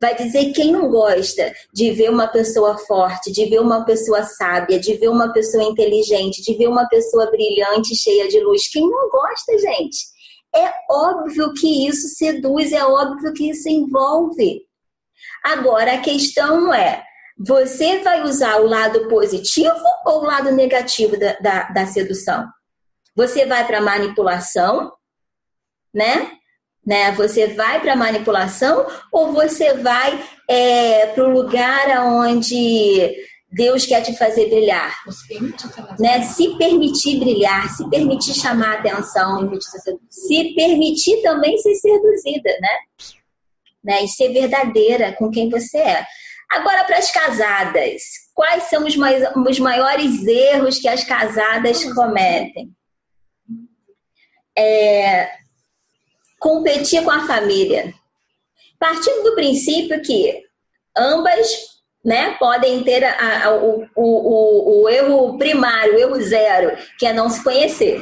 [0.00, 4.78] Vai dizer quem não gosta de ver uma pessoa forte, de ver uma pessoa sábia,
[4.78, 8.68] de ver uma pessoa inteligente, de ver uma pessoa brilhante, cheia de luz.
[8.70, 9.96] Quem não gosta, gente?
[10.54, 14.62] É óbvio que isso seduz, é óbvio que isso envolve.
[15.44, 17.02] Agora, a questão é:
[17.38, 22.46] você vai usar o lado positivo ou o lado negativo da, da, da sedução?
[23.16, 24.92] Você vai para manipulação,
[25.92, 26.30] né?
[26.84, 27.10] né?
[27.12, 33.16] Você vai para manipulação ou você vai é, para o lugar onde
[33.50, 34.94] Deus quer te fazer brilhar?
[35.98, 36.22] Né?
[36.22, 39.50] Se permitir brilhar, se permitir chamar a atenção,
[40.10, 42.78] se permitir também ser seduzida, né?
[43.82, 44.04] né?
[44.04, 46.04] E ser verdadeira com quem você é.
[46.50, 48.02] Agora, para as casadas,
[48.34, 52.75] quais são os, os maiores erros que as casadas cometem?
[54.56, 55.28] É,
[56.38, 57.92] competir com a família.
[58.78, 60.42] Partindo do princípio que
[60.96, 61.48] ambas
[62.04, 67.12] né, podem ter a, a, o, o, o, erro primário, o erro zero, que é
[67.12, 68.00] não se conhecer.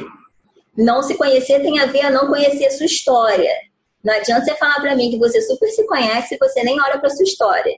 [0.77, 3.51] Não se conhecer tem a ver a não conhecer a sua história.
[4.03, 6.99] Não adianta você falar para mim que você super se conhece se você nem olha
[6.99, 7.75] para sua história.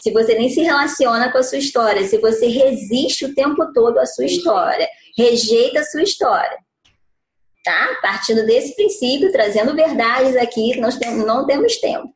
[0.00, 3.98] Se você nem se relaciona com a sua história, se você resiste o tempo todo
[3.98, 6.58] à sua história, rejeita a sua história
[7.64, 7.98] tá?
[8.00, 12.08] Partindo desse princípio, trazendo verdades aqui, nós não temos tempo.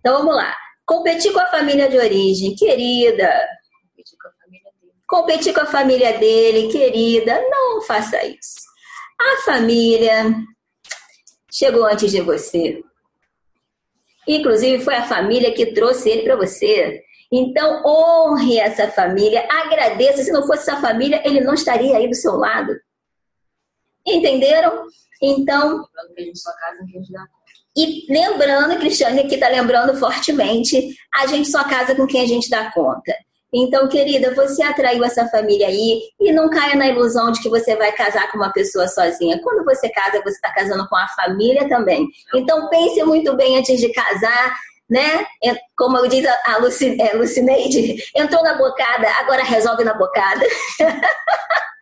[0.00, 0.54] Então vamos lá.
[0.86, 3.30] Competir com a família de origem, querida.
[3.86, 7.42] Competir com a família dele, Competir com a família dele querida.
[7.50, 8.60] Não faça isso.
[9.20, 10.34] A família
[11.50, 12.82] chegou antes de você.
[14.26, 17.02] Inclusive, foi a família que trouxe ele para você.
[17.32, 20.22] Então, honre essa família, agradeça.
[20.22, 22.74] Se não fosse essa família, ele não estaria aí do seu lado.
[24.06, 24.86] Entenderam?
[25.22, 25.84] Então.
[27.76, 32.48] E lembrando, Cristiane aqui está lembrando fortemente, a gente só casa com quem a gente
[32.48, 33.12] dá conta.
[33.52, 37.76] Então, querida, você atraiu essa família aí e não caia na ilusão de que você
[37.76, 39.40] vai casar com uma pessoa sozinha.
[39.42, 42.08] Quando você casa, você está casando com a família também.
[42.34, 44.56] Então, pense muito bem antes de casar,
[44.90, 45.24] né?
[45.76, 46.58] Como diz a
[46.98, 50.44] é, Lucineide, entrou na bocada, agora resolve na bocada.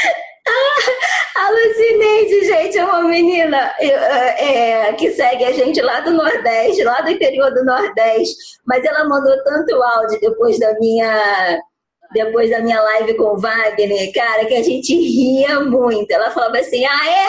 [1.36, 6.82] A Lucineide, gente, é uma menina é, é, que segue a gente lá do Nordeste,
[6.82, 8.34] lá do interior do Nordeste.
[8.66, 11.60] Mas ela mandou tanto áudio depois da minha
[12.12, 16.10] depois da minha live com o Wagner, cara, que a gente ria muito.
[16.10, 17.28] Ela falava assim: ah, é?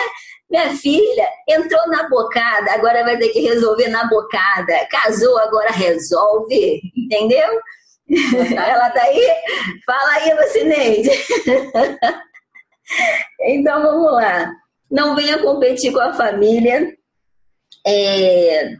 [0.50, 4.74] Minha filha entrou na bocada, agora vai ter que resolver na bocada.
[4.90, 6.82] Casou, agora resolve.
[6.98, 7.60] Entendeu?
[8.58, 9.30] Ela tá aí?
[9.86, 11.12] Fala aí, Lucineide.
[13.42, 14.52] Então vamos lá.
[14.90, 16.94] Não venha competir com a família.
[17.86, 18.74] É...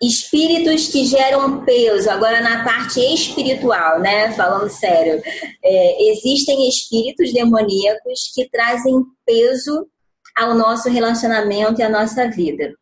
[0.00, 4.30] Espíritos que geram peso, agora na parte espiritual, né?
[4.32, 5.20] Falando sério,
[5.64, 8.94] é, existem espíritos demoníacos que trazem
[9.26, 9.88] peso
[10.36, 12.72] ao nosso relacionamento e à nossa vida.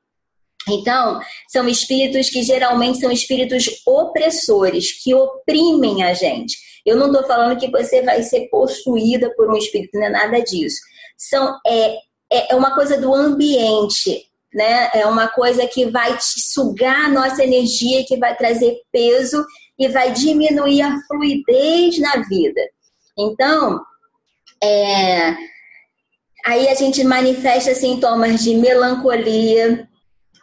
[0.68, 6.56] Então, são espíritos que geralmente são espíritos opressores, que oprimem a gente.
[6.86, 10.40] Eu não estou falando que você vai ser possuída por um espírito, não é nada
[10.40, 10.78] disso.
[11.18, 11.96] São, é,
[12.32, 14.88] é, é uma coisa do ambiente, né?
[14.94, 19.44] É uma coisa que vai te sugar a nossa energia, que vai trazer peso
[19.76, 22.60] e vai diminuir a fluidez na vida.
[23.18, 23.80] Então,
[24.62, 25.34] é,
[26.46, 29.88] aí a gente manifesta sintomas de melancolia,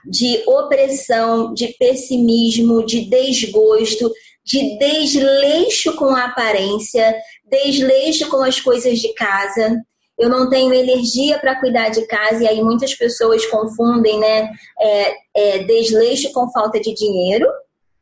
[0.05, 4.11] de opressão, de pessimismo, de desgosto,
[4.45, 7.15] de desleixo com a aparência,
[7.45, 9.81] desleixo com as coisas de casa.
[10.17, 15.15] Eu não tenho energia para cuidar de casa, e aí muitas pessoas confundem né, é,
[15.35, 17.47] é, desleixo com falta de dinheiro.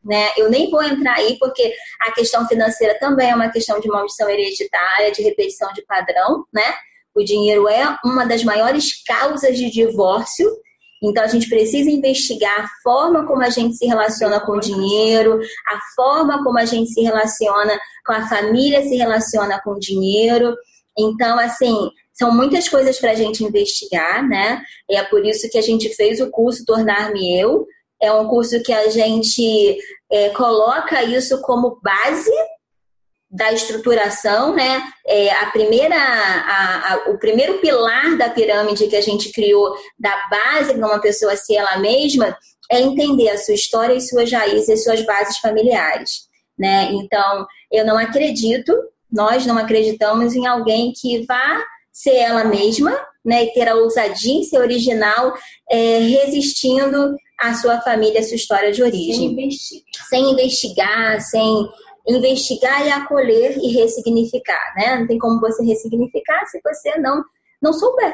[0.04, 0.30] Né?
[0.36, 4.28] Eu nem vou entrar aí, porque a questão financeira também é uma questão de maldição
[4.28, 6.44] hereditária, de repetição de padrão.
[6.52, 6.74] Né?
[7.16, 10.50] O dinheiro é uma das maiores causas de divórcio
[11.02, 15.40] então a gente precisa investigar a forma como a gente se relaciona com o dinheiro,
[15.68, 20.56] a forma como a gente se relaciona com a família, se relaciona com o dinheiro.
[20.98, 24.62] Então, assim, São muitas coisas para a gente investigar, né?
[24.90, 27.66] É por isso que a gente fez o curso Tornar-me Eu.
[28.00, 29.80] É um curso que a gente
[30.12, 32.32] é, coloca isso como base
[33.32, 34.84] da estruturação, né?
[35.08, 40.14] É, a primeira, a, a, o primeiro pilar da pirâmide que a gente criou, da
[40.30, 42.38] base para uma pessoa ser ela mesma,
[42.70, 46.28] é entender a sua história e suas raízes, suas bases familiares,
[46.60, 46.92] né?
[46.92, 48.74] Então, eu não acredito,
[49.10, 53.46] nós não acreditamos em alguém que vá ser ela mesma, né?
[53.46, 55.34] E ter a ousadia em ser original,
[55.70, 59.16] é, resistindo à sua família, à sua história de origem.
[59.16, 60.08] Sem investigar.
[60.10, 61.70] Sem investigar, sem
[62.08, 65.00] investigar e acolher e ressignificar, né?
[65.00, 67.24] Não tem como você ressignificar se você não
[67.62, 68.14] não souber,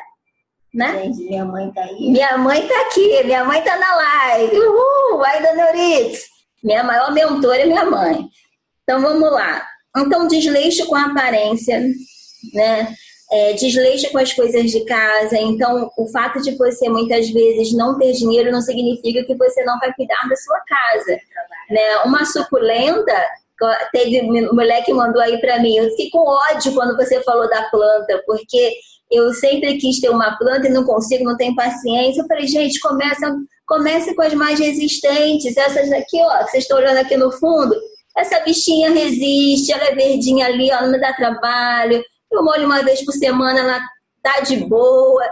[0.73, 1.03] né?
[1.03, 2.11] Gente, minha mãe tá aí.
[2.11, 4.57] Minha mãe tá aqui, minha mãe tá na live.
[4.57, 5.17] Uhul!
[5.17, 6.25] Vai, Dona Euritz!
[6.63, 8.27] Minha maior mentora é minha mãe.
[8.83, 9.65] Então vamos lá.
[9.97, 11.81] Então, desleixo com a aparência,
[12.53, 12.93] né?
[13.31, 15.37] É, desleixo com as coisas de casa.
[15.37, 19.77] Então, o fato de você muitas vezes não ter dinheiro não significa que você não
[19.79, 21.19] vai cuidar da sua casa.
[21.69, 21.97] Né?
[22.05, 23.13] Uma suculenta
[23.91, 25.75] Teve um moleque que mandou aí para mim.
[25.77, 28.73] Eu fiquei com ódio quando você falou da planta, porque
[29.11, 32.21] eu sempre quis ter uma planta e não consigo, não tenho paciência.
[32.21, 33.35] Eu falei, gente, começa,
[33.65, 35.57] comece com as mais resistentes.
[35.57, 37.75] Essas aqui, ó, que vocês estão olhando aqui no fundo.
[38.15, 42.03] Essa bichinha resiste, ela é verdinha ali, ó, não me dá trabalho.
[42.31, 43.81] Eu molho uma vez por semana, ela
[44.21, 45.23] tá de boa.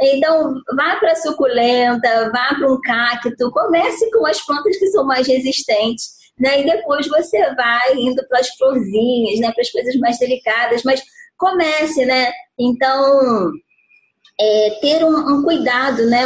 [0.00, 5.26] Então, vá para suculenta, vá para um cacto, comece com as plantas que são mais
[5.26, 6.60] resistentes né?
[6.60, 9.52] E depois você vai indo para as florzinhas, né?
[9.52, 11.00] Para as coisas mais delicadas, mas
[11.38, 12.32] comece, né?
[12.58, 13.52] Então,
[14.40, 16.24] é, ter um, um, cuidado, né?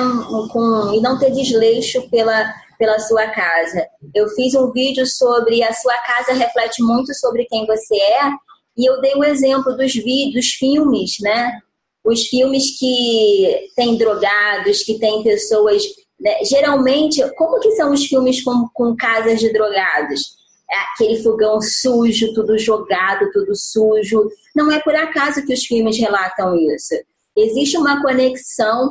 [0.51, 3.87] Com, e não ter desleixo pela, pela sua casa.
[4.14, 8.31] Eu fiz um vídeo sobre a sua casa reflete muito sobre quem você é,
[8.75, 11.61] e eu dei o um exemplo dos vídeos, filmes, né?
[12.03, 15.83] Os filmes que tem drogados, que tem pessoas
[16.27, 16.43] né?
[16.45, 20.35] Geralmente, como que são os filmes com, com casas de drogados?
[20.68, 24.29] É aquele fogão sujo, tudo jogado, tudo sujo.
[24.53, 26.95] Não é por acaso que os filmes relatam isso.
[27.37, 28.91] Existe uma conexão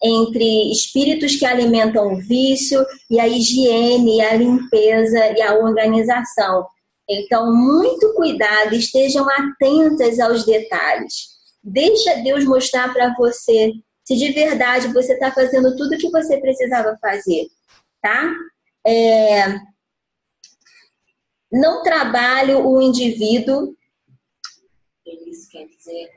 [0.00, 6.66] entre espíritos que alimentam o vício e a higiene, a limpeza e a organização.
[7.10, 11.34] Então, muito cuidado, estejam atentas aos detalhes.
[11.64, 13.72] Deixa Deus mostrar para você
[14.06, 17.48] se de verdade você está fazendo tudo o que você precisava fazer,
[18.00, 18.32] tá?
[18.86, 19.58] É...
[21.50, 23.74] Não trabalho o indivíduo.
[25.26, 26.08] Isso quer dizer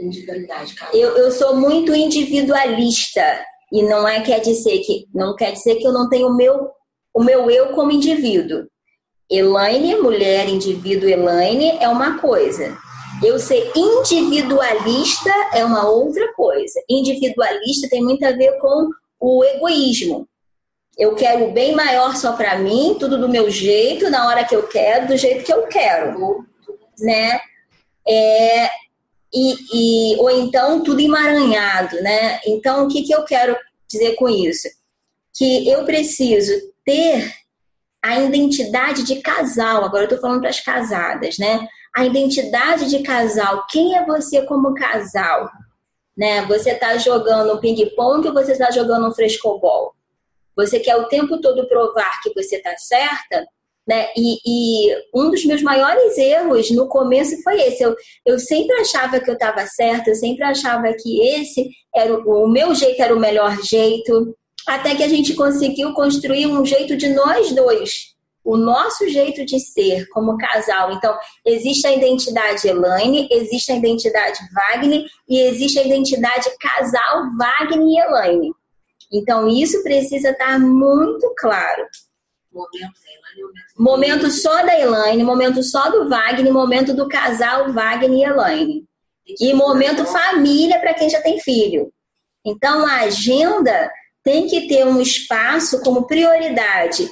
[0.00, 0.74] individualidade.
[0.92, 5.86] Eu, eu sou muito individualista e não é quer dizer que não quer dizer que
[5.86, 6.70] eu não tenho o meu
[7.14, 8.66] o meu eu como indivíduo.
[9.30, 12.78] Elaine, mulher, indivíduo Elaine é uma coisa.
[13.22, 16.80] Eu ser individualista é uma outra coisa.
[16.88, 20.28] Individualista tem muito a ver com o egoísmo.
[20.96, 24.54] Eu quero o bem maior só para mim, tudo do meu jeito, na hora que
[24.54, 26.44] eu quero, do jeito que eu quero,
[26.98, 27.40] né?
[28.06, 28.68] É,
[29.32, 29.54] e,
[30.12, 32.40] e, ou então tudo emaranhado, né?
[32.46, 33.56] Então, o que, que eu quero
[33.88, 34.68] dizer com isso?
[35.36, 36.52] Que eu preciso
[36.84, 37.32] ter
[38.02, 39.84] a identidade de casal.
[39.84, 41.68] Agora eu tô falando para as casadas, né?
[41.98, 43.66] A identidade de casal.
[43.68, 45.50] Quem é você como casal?
[46.16, 46.46] Né?
[46.46, 49.92] Você está jogando ping-pong ou você está jogando um frescobol?
[50.56, 53.44] Você quer o tempo todo provar que você está certa?
[53.84, 54.06] Né?
[54.16, 57.82] E, e, um dos meus maiores erros no começo foi esse.
[57.82, 62.44] Eu, eu sempre achava que eu estava certa, eu sempre achava que esse era o,
[62.44, 64.36] o meu jeito era o melhor jeito,
[64.68, 69.60] até que a gente conseguiu construir um jeito de nós dois o nosso jeito de
[69.60, 70.92] ser como casal.
[70.92, 77.86] Então, existe a identidade Elaine, existe a identidade Wagner e existe a identidade casal Wagner
[77.86, 78.52] e Elaine.
[79.12, 81.86] Então, isso precisa estar muito claro.
[82.50, 82.92] Momento,
[83.78, 88.84] momento só da Elaine, momento só do Wagner, momento do casal Wagner e Elaine.
[89.40, 91.92] E momento família para quem já tem filho.
[92.44, 93.90] Então, a agenda
[94.24, 97.10] tem que ter um espaço como prioridade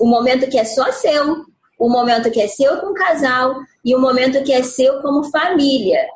[0.00, 1.44] o momento que é só seu,
[1.78, 5.30] o momento que é seu com o casal e o momento que é seu como
[5.30, 6.06] família.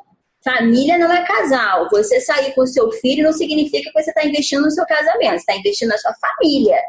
[0.43, 1.87] Família não é casal.
[1.91, 5.33] Você sair com o seu filho não significa que você está investindo no seu casamento.
[5.33, 6.81] Você está investindo na sua família.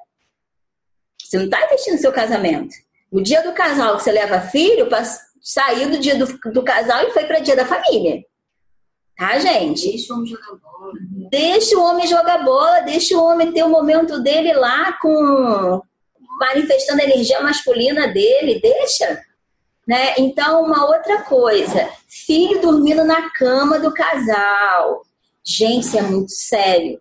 [1.23, 2.75] Você não está investindo no seu casamento.
[3.11, 4.89] O dia do casal que você leva filho,
[5.43, 8.25] saiu do dia do, do casal e foi para o dia da família.
[9.17, 9.91] Tá, gente?
[9.91, 10.93] Deixa o homem jogar bola.
[11.31, 15.83] Deixa o homem jogar bola, deixa o homem ter o momento dele lá com,
[16.43, 19.23] manifestando a energia masculina dele, deixa.
[19.87, 20.15] Né?
[20.19, 25.03] Então, uma outra coisa, filho dormindo na cama do casal.
[25.45, 27.01] Gente, isso é muito sério.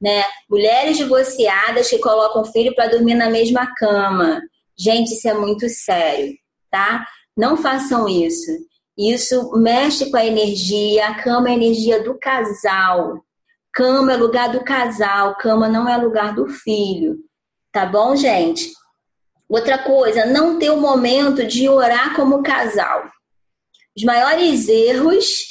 [0.00, 0.24] Né?
[0.48, 4.40] Mulheres divorciadas que colocam filho para dormir na mesma cama.
[4.78, 6.34] Gente, isso é muito sério,
[6.70, 7.06] tá?
[7.36, 8.50] Não façam isso.
[8.96, 11.08] Isso mexe com a energia.
[11.08, 13.22] A cama é a energia do casal.
[13.72, 15.36] Cama é lugar do casal.
[15.36, 17.25] Cama não é lugar do filho.
[17.76, 18.72] Tá bom, gente?
[19.46, 23.04] Outra coisa, não ter o momento de orar como casal.
[23.94, 25.44] Os maiores erros.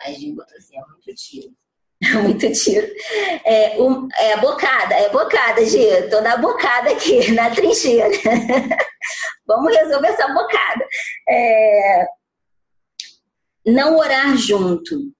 [0.00, 1.54] Ai, gente, assim, é muito tiro.
[2.24, 2.84] muito tiro.
[3.44, 6.02] É, um, é bocada, é bocada, Gê.
[6.08, 8.10] Tô na bocada aqui, na trincheira.
[9.46, 10.84] Vamos resolver essa bocada.
[11.28, 12.06] É,
[13.64, 15.12] não orar junto.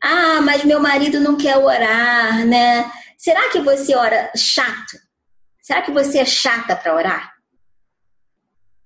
[0.00, 2.88] Ah, mas meu marido não quer orar, né?
[3.18, 5.02] Será que você ora chato?
[5.64, 7.32] Será que você é chata para orar?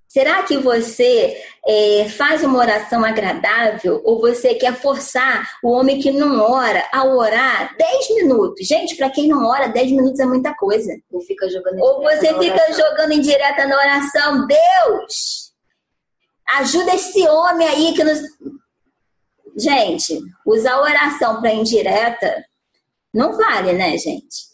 [0.07, 6.09] Será que você é, faz uma oração agradável ou você quer forçar o homem que
[6.09, 8.65] não ora a orar 10 minutos?
[8.65, 10.97] Gente, para quem não ora, 10 minutos é muita coisa.
[11.11, 14.47] Ou fica jogando Ou você fica jogando em direta na oração.
[14.47, 15.51] Deus,
[16.59, 18.21] ajuda esse homem aí que nos.
[19.57, 22.45] Gente, usar oração para indireta
[23.13, 24.47] não vale, né, gente?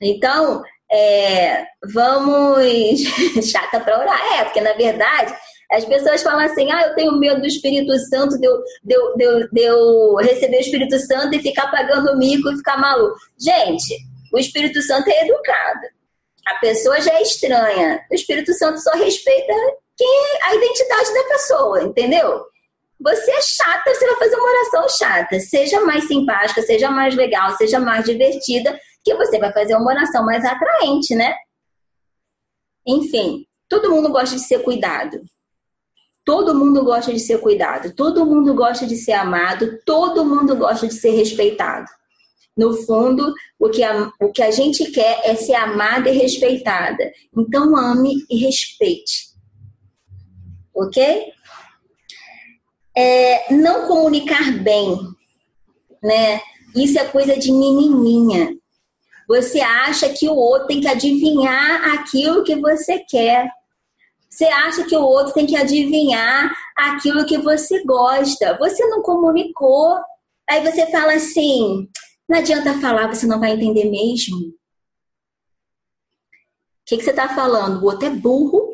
[0.00, 3.02] Então, é, vamos.
[3.50, 4.32] Chata para orar.
[4.34, 5.34] É, porque na verdade
[5.70, 9.16] as pessoas falam assim: ah, eu tenho medo do Espírito Santo, de eu, de eu,
[9.16, 13.16] de eu, de eu receber o Espírito Santo e ficar pagando mico e ficar maluco.
[13.38, 13.96] Gente,
[14.32, 15.80] o Espírito Santo é educado.
[16.46, 18.00] A pessoa já é estranha.
[18.10, 19.52] O Espírito Santo só respeita
[19.96, 22.44] quem é a identidade da pessoa, entendeu?
[23.00, 25.40] Você é chata, você vai fazer uma oração chata.
[25.40, 30.24] Seja mais simpática, seja mais legal, seja mais divertida, que você vai fazer uma oração
[30.24, 31.32] mais atraente, né?
[32.84, 35.22] Enfim, todo mundo gosta de ser cuidado.
[36.24, 40.88] Todo mundo gosta de ser cuidado, todo mundo gosta de ser amado, todo mundo gosta
[40.88, 41.86] de ser respeitado.
[42.56, 47.12] No fundo, o que a, o que a gente quer é ser amada e respeitada.
[47.36, 49.28] Então, ame e respeite.
[50.74, 51.32] Ok?
[52.96, 54.98] É, não comunicar bem,
[56.02, 56.40] né?
[56.74, 58.56] Isso é coisa de menininha.
[59.28, 63.50] Você acha que o outro tem que adivinhar aquilo que você quer.
[64.30, 68.56] Você acha que o outro tem que adivinhar aquilo que você gosta.
[68.58, 69.98] Você não comunicou.
[70.48, 71.88] Aí você fala assim:
[72.28, 74.36] não adianta falar, você não vai entender mesmo.
[74.36, 74.52] O
[76.86, 77.82] que, que você está falando?
[77.82, 78.68] O outro é burro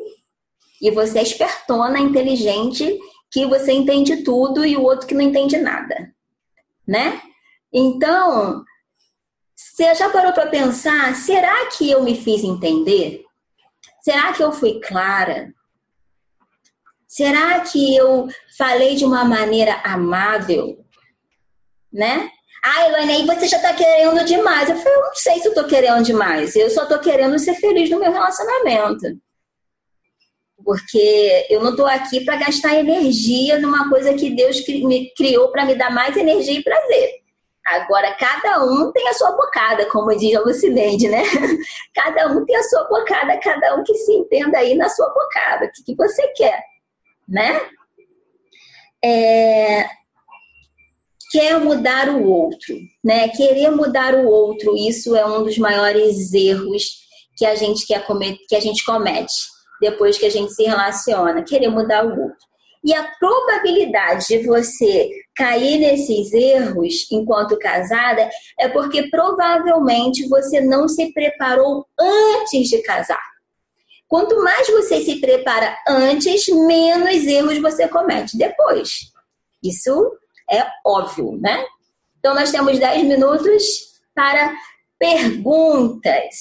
[0.81, 2.99] e você é espertona, inteligente,
[3.31, 6.13] que você entende tudo e o outro que não entende nada.
[6.87, 7.21] Né?
[7.71, 8.63] Então,
[9.71, 11.15] você já parou para pensar?
[11.15, 13.23] Será que eu me fiz entender?
[14.03, 15.53] Será que eu fui clara?
[17.07, 20.83] Será que eu falei de uma maneira amável?
[21.91, 22.29] Né?
[22.63, 24.69] Ah, Elaine, você já tá querendo demais.
[24.69, 26.55] Eu falei, eu não sei se eu tô querendo demais.
[26.55, 29.19] Eu só tô querendo ser feliz no meu relacionamento.
[30.63, 35.65] Porque eu não tô aqui para gastar energia numa coisa que Deus me criou para
[35.65, 37.22] me dar mais energia e prazer.
[37.65, 41.23] Agora, cada um tem a sua bocada, como diz a Lucilene, né?
[41.95, 45.65] Cada um tem a sua bocada, cada um que se entenda aí na sua bocada.
[45.65, 46.61] O que, você quer,
[47.27, 47.61] né?
[49.03, 49.85] É...
[51.31, 53.29] Quer mudar o outro, né?
[53.29, 56.83] Querer mudar o outro, isso é um dos maiores erros
[57.37, 58.05] que a gente quer
[58.47, 59.33] que a gente comete
[59.81, 61.43] depois que a gente se relaciona.
[61.43, 62.37] Querer mudar o outro.
[62.83, 68.29] E a probabilidade de você cair nesses erros enquanto casada
[68.59, 73.33] é porque provavelmente você não se preparou antes de casar.
[74.07, 79.11] Quanto mais você se prepara antes, menos erros você comete depois.
[79.63, 80.11] Isso
[80.51, 81.65] é óbvio, né?
[82.19, 83.63] Então, nós temos 10 minutos
[84.13, 84.53] para
[84.99, 86.35] perguntas.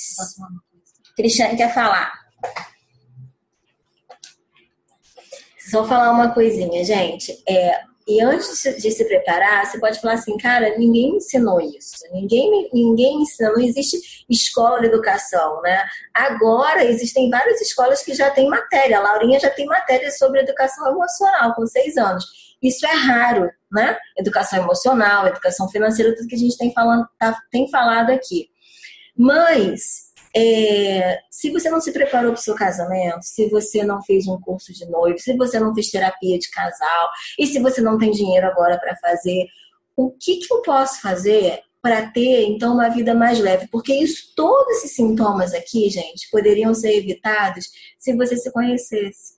[1.17, 2.13] Cristiane quer falar.
[5.71, 7.43] Só falar uma coisinha, gente.
[7.49, 11.97] É, e antes de se preparar, você pode falar assim, cara, ninguém me ensinou isso.
[12.13, 15.85] Ninguém, ninguém me ensinou, não existe escola de educação, né?
[16.13, 18.99] Agora existem várias escolas que já têm matéria.
[18.99, 22.25] A Laurinha já tem matéria sobre educação emocional com seis anos.
[22.63, 23.97] Isso é raro, né?
[24.17, 28.49] Educação emocional, educação financeira, tudo que a gente tem, falando, tá, tem falado aqui.
[29.17, 34.27] Mas é, se você não se preparou para o seu casamento, se você não fez
[34.27, 37.99] um curso de noivo, se você não fez terapia de casal, e se você não
[37.99, 39.47] tem dinheiro agora para fazer,
[39.97, 43.69] o que, que eu posso fazer para ter então uma vida mais leve?
[43.71, 47.67] Porque isso, todos esses sintomas aqui, gente, poderiam ser evitados
[47.99, 49.35] se você se conhecesse.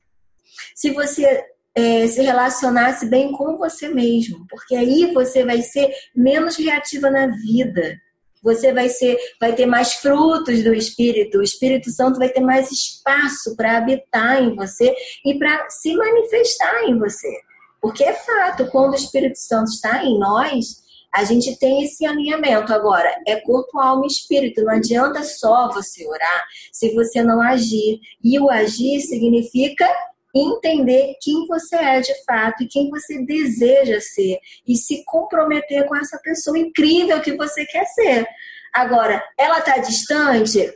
[0.75, 6.57] se você é, se relacionasse bem com você mesmo, porque aí você vai ser menos
[6.57, 7.99] reativa na vida.
[8.45, 11.39] Você vai ser, vai ter mais frutos do Espírito.
[11.39, 16.85] O Espírito Santo vai ter mais espaço para habitar em você e para se manifestar
[16.85, 17.35] em você.
[17.81, 20.85] Porque é fato, quando o Espírito Santo está em nós,
[21.15, 22.73] a gente tem esse alinhamento.
[22.75, 24.63] Agora, é corpo, alma e espírito.
[24.63, 28.01] Não adianta só você orar se você não agir.
[28.23, 29.89] E o agir significa
[30.35, 35.95] entender quem você é de fato e quem você deseja ser e se comprometer com
[35.95, 38.27] essa pessoa incrível que você quer ser.
[38.73, 40.73] Agora, ela está distante?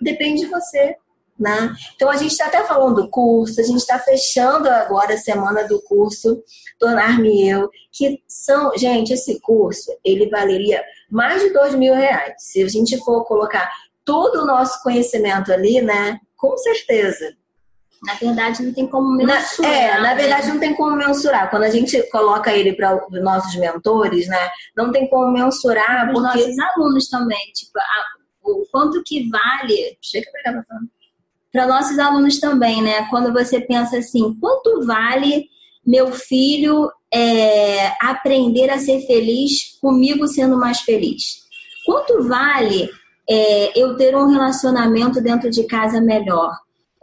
[0.00, 0.96] Depende de você.
[1.36, 1.74] Né?
[1.96, 5.66] Então a gente está até falando do curso, a gente está fechando agora a semana
[5.66, 6.40] do curso
[6.78, 10.80] Tornar-me Eu, que são, gente, esse curso ele valeria
[11.10, 12.34] mais de dois mil reais.
[12.38, 13.68] Se a gente for colocar
[14.04, 16.20] todo o nosso conhecimento ali, né?
[16.36, 17.34] Com certeza.
[18.04, 19.70] Na verdade, não tem como mensurar.
[19.70, 21.50] Na, é, na verdade, não tem como mensurar.
[21.50, 24.50] Quando a gente coloca ele para os nossos mentores, né?
[24.76, 26.06] Não tem como mensurar.
[26.06, 26.38] Para os porque...
[26.38, 27.38] nossos alunos também.
[27.54, 29.96] Tipo, a, o quanto que vale.
[30.02, 30.64] Chega para cá,
[31.52, 33.06] Para nossos alunos também, né?
[33.08, 35.48] Quando você pensa assim, quanto vale
[35.86, 41.44] meu filho é, aprender a ser feliz comigo sendo mais feliz?
[41.86, 42.90] Quanto vale
[43.28, 46.52] é, eu ter um relacionamento dentro de casa melhor?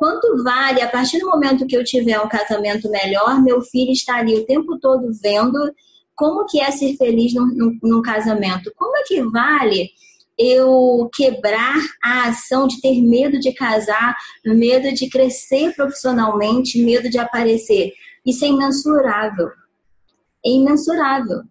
[0.02, 4.16] Quanto vale, a partir do momento que eu tiver um casamento melhor, meu filho está
[4.16, 5.72] ali o tempo todo vendo
[6.16, 8.74] como que é ser feliz num, num, num casamento?
[8.76, 9.92] Como é que vale
[10.40, 17.20] eu quebrar a ação de ter medo de casar, medo de crescer profissionalmente, medo de
[17.20, 17.94] aparecer?
[18.26, 19.50] Isso é imensurável.
[20.44, 21.44] É imensurável.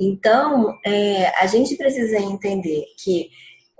[0.00, 3.28] Então, é, a gente precisa entender que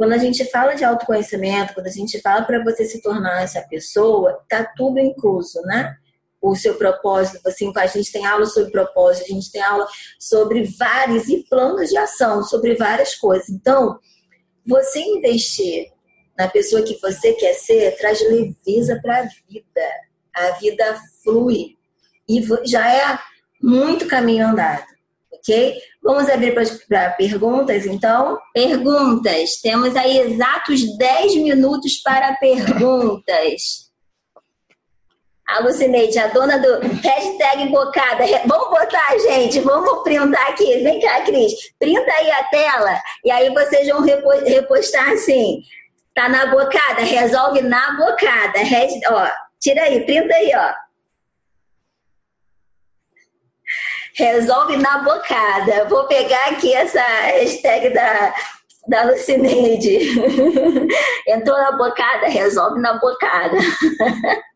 [0.01, 3.61] quando a gente fala de autoconhecimento, quando a gente fala para você se tornar essa
[3.61, 5.95] pessoa, tá tudo incluso, né?
[6.41, 9.87] O seu propósito, assim, a gente tem aula sobre propósito, a gente tem aula
[10.19, 13.51] sobre vários e planos de ação, sobre várias coisas.
[13.51, 13.99] Então,
[14.67, 15.93] você investir
[16.35, 19.91] na pessoa que você quer ser traz leveza para a vida.
[20.35, 21.77] A vida flui
[22.27, 23.19] e já é
[23.61, 24.87] muito caminho andado
[25.41, 25.81] ok?
[26.03, 26.55] Vamos abrir
[26.89, 28.39] para perguntas, então?
[28.55, 29.61] Perguntas.
[29.63, 33.91] Temos aí exatos 10 minutos para perguntas.
[35.47, 38.25] A Lucineide, a dona do hashtag bocada.
[38.47, 40.79] Vamos botar, gente, vamos printar aqui.
[40.79, 41.53] Vem cá, Cris.
[41.79, 45.61] Printa aí a tela e aí vocês vão repostar assim.
[46.15, 48.61] Tá na bocada, resolve na bocada.
[49.11, 49.29] Ó,
[49.61, 50.90] tira aí, printa aí, ó.
[54.15, 55.85] Resolve na bocada.
[55.89, 58.35] Vou pegar aqui essa hashtag da,
[58.89, 59.99] da Lucineide.
[61.27, 63.57] Entrou na bocada, resolve na bocada.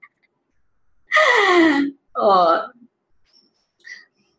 [2.17, 2.61] Ó,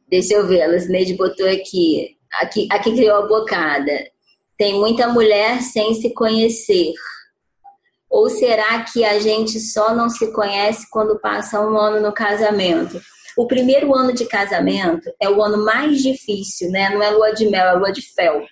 [0.09, 2.18] deixa eu ver, a Lucineide botou aqui.
[2.41, 3.91] Aqui, aqui criou a bocada.
[4.57, 6.93] Tem muita mulher sem se conhecer.
[8.09, 13.01] Ou será que a gente só não se conhece quando passa um ano no casamento?
[13.38, 16.90] O primeiro ano de casamento é o ano mais difícil, né?
[16.90, 18.46] Não é lua de mel, é lua de fel.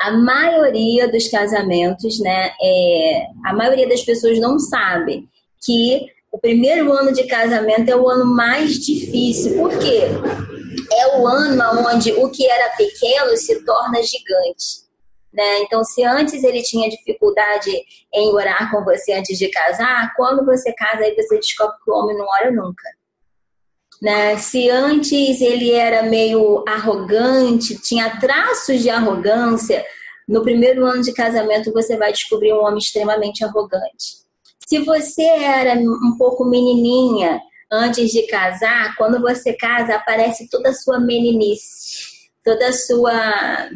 [0.00, 2.50] A maioria dos casamentos, né?
[2.60, 5.28] É, a maioria das pessoas não sabe
[5.64, 9.56] que o primeiro ano de casamento é o ano mais difícil.
[9.56, 10.02] Por quê?
[10.92, 14.82] É o ano onde o que era pequeno se torna gigante.
[15.32, 15.60] Né?
[15.60, 17.70] Então, se antes ele tinha dificuldade
[18.12, 21.94] em orar com você antes de casar, quando você casa, aí você descobre que o
[21.94, 22.82] homem não ora nunca.
[24.02, 24.36] Né?
[24.36, 29.86] Se antes ele era meio arrogante, tinha traços de arrogância,
[30.26, 34.22] no primeiro ano de casamento você vai descobrir um homem extremamente arrogante.
[34.66, 37.40] Se você era um pouco menininha
[37.70, 43.70] antes de casar, quando você casa aparece toda a sua meninice, toda a sua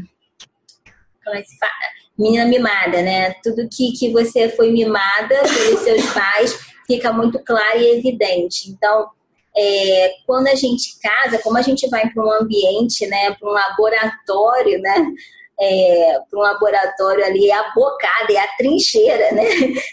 [1.24, 1.72] como é que se fala?
[2.18, 3.33] menina mimada, né?
[3.45, 8.70] Tudo que, que você foi mimada pelos seus pais fica muito claro e evidente.
[8.70, 9.09] Então,
[9.57, 13.52] é, quando a gente casa, como a gente vai para um ambiente, né, para um
[13.52, 15.07] laboratório, né,
[15.59, 19.44] é, para um laboratório ali é a bocada, é a trincheira, né?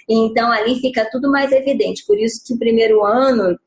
[0.09, 2.05] Então ali fica tudo mais evidente.
[2.05, 3.57] Por isso que o primeiro ano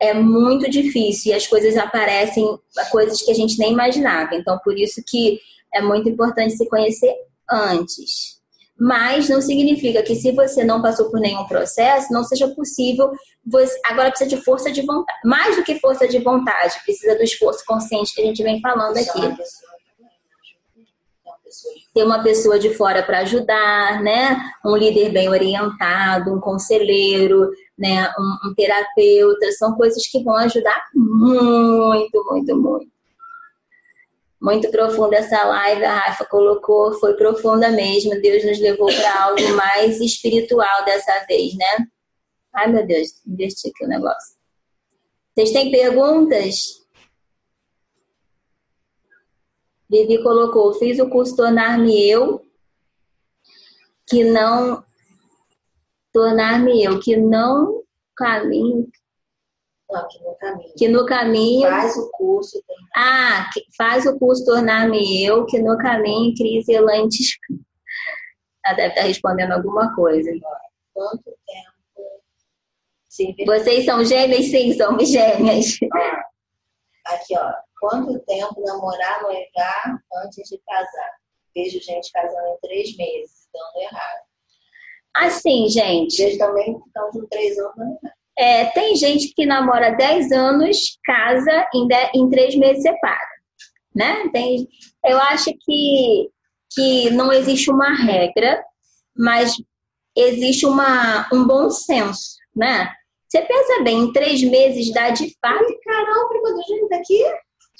[0.00, 2.46] é muito difícil e as coisas aparecem,
[2.90, 4.34] coisas que a gente nem imaginava.
[4.34, 5.38] Então por isso que
[5.74, 7.14] é muito importante se conhecer
[7.50, 8.41] antes
[8.82, 13.12] mas não significa que se você não passou por nenhum processo, não seja possível.
[13.46, 15.20] Você, agora precisa de força de vontade.
[15.24, 18.96] Mais do que força de vontade, precisa do esforço consciente que a gente vem falando
[18.96, 19.20] aqui.
[21.94, 24.36] ter uma pessoa de fora para ajudar, né?
[24.66, 28.12] Um líder bem orientado, um conselheiro, né?
[28.18, 32.92] Um, um, terapeuta, são coisas que vão ajudar muito, muito, muito.
[34.42, 38.20] Muito profunda essa live, a Rafa colocou, foi profunda mesmo.
[38.20, 41.86] Deus nos levou para algo mais espiritual dessa vez, né?
[42.52, 44.36] Ai, meu Deus, inverti aqui o negócio.
[45.32, 46.82] Vocês têm perguntas?
[49.88, 52.44] Vivi colocou, fiz o curso Tornar-me Eu,
[54.08, 54.82] que não.
[56.12, 57.84] Tornar-me Eu, que não
[58.16, 58.90] caminho.
[59.92, 60.74] Não, que no caminho.
[60.74, 61.68] Que no caminho.
[61.68, 62.62] Faz o curso.
[62.66, 62.76] Tem...
[62.96, 67.36] Ah, faz o curso Tornar-me Eu, que no caminho crise elantes.
[68.64, 70.30] Ela deve estar respondendo alguma coisa.
[70.94, 71.72] Quanto tempo?
[73.08, 74.46] Sim, Vocês são gêmeas?
[74.46, 75.76] Sim, somos gêmeas.
[77.04, 77.52] Aqui, ó.
[77.78, 81.10] Quanto tempo namorar, noivar antes de casar?
[81.54, 84.22] Vejo gente casando em três meses, dando errado.
[85.16, 86.16] Assim, gente.
[86.16, 88.21] Vejo também estão com três anos errado.
[88.38, 93.18] É, tem gente que namora 10 anos, casa em, de, em três meses separa.
[93.94, 94.28] Né?
[94.32, 94.66] Tem,
[95.04, 96.30] eu acho que,
[96.72, 98.64] que não existe uma regra,
[99.16, 99.54] mas
[100.16, 102.90] existe uma, um bom senso, né?
[103.28, 105.80] Você pensa bem, em três meses dá de fato.
[105.84, 107.24] Caramba, quando a gente tá aqui,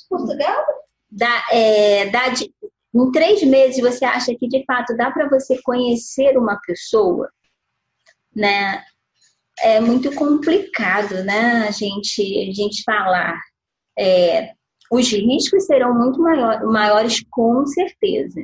[0.09, 0.65] Portugal?
[1.11, 2.51] Dá, é, dá de,
[2.95, 7.31] em três meses você acha que de fato dá para você conhecer uma pessoa,
[8.35, 8.83] né?
[9.61, 11.67] É muito complicado, né?
[11.69, 13.39] A gente, a gente falar.
[13.99, 14.53] É,
[14.91, 18.43] os riscos serão muito maior, maiores, com certeza.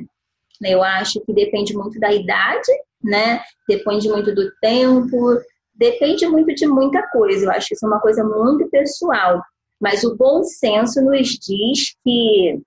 [0.63, 2.71] Eu acho que depende muito da idade,
[3.03, 3.41] né?
[3.67, 5.39] Depende muito do tempo,
[5.75, 7.45] depende muito de muita coisa.
[7.45, 9.41] Eu acho que isso é uma coisa muito pessoal.
[9.79, 12.59] Mas o bom senso nos diz que,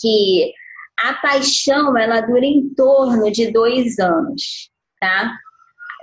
[0.00, 0.52] que
[1.00, 4.70] a paixão ela dura em torno de dois anos,
[5.00, 5.36] tá?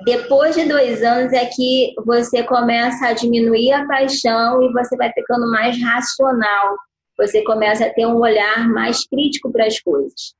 [0.03, 5.11] Depois de dois anos é que você começa a diminuir a paixão e você vai
[5.13, 6.75] ficando mais racional.
[7.17, 10.35] Você começa a ter um olhar mais crítico para as coisas.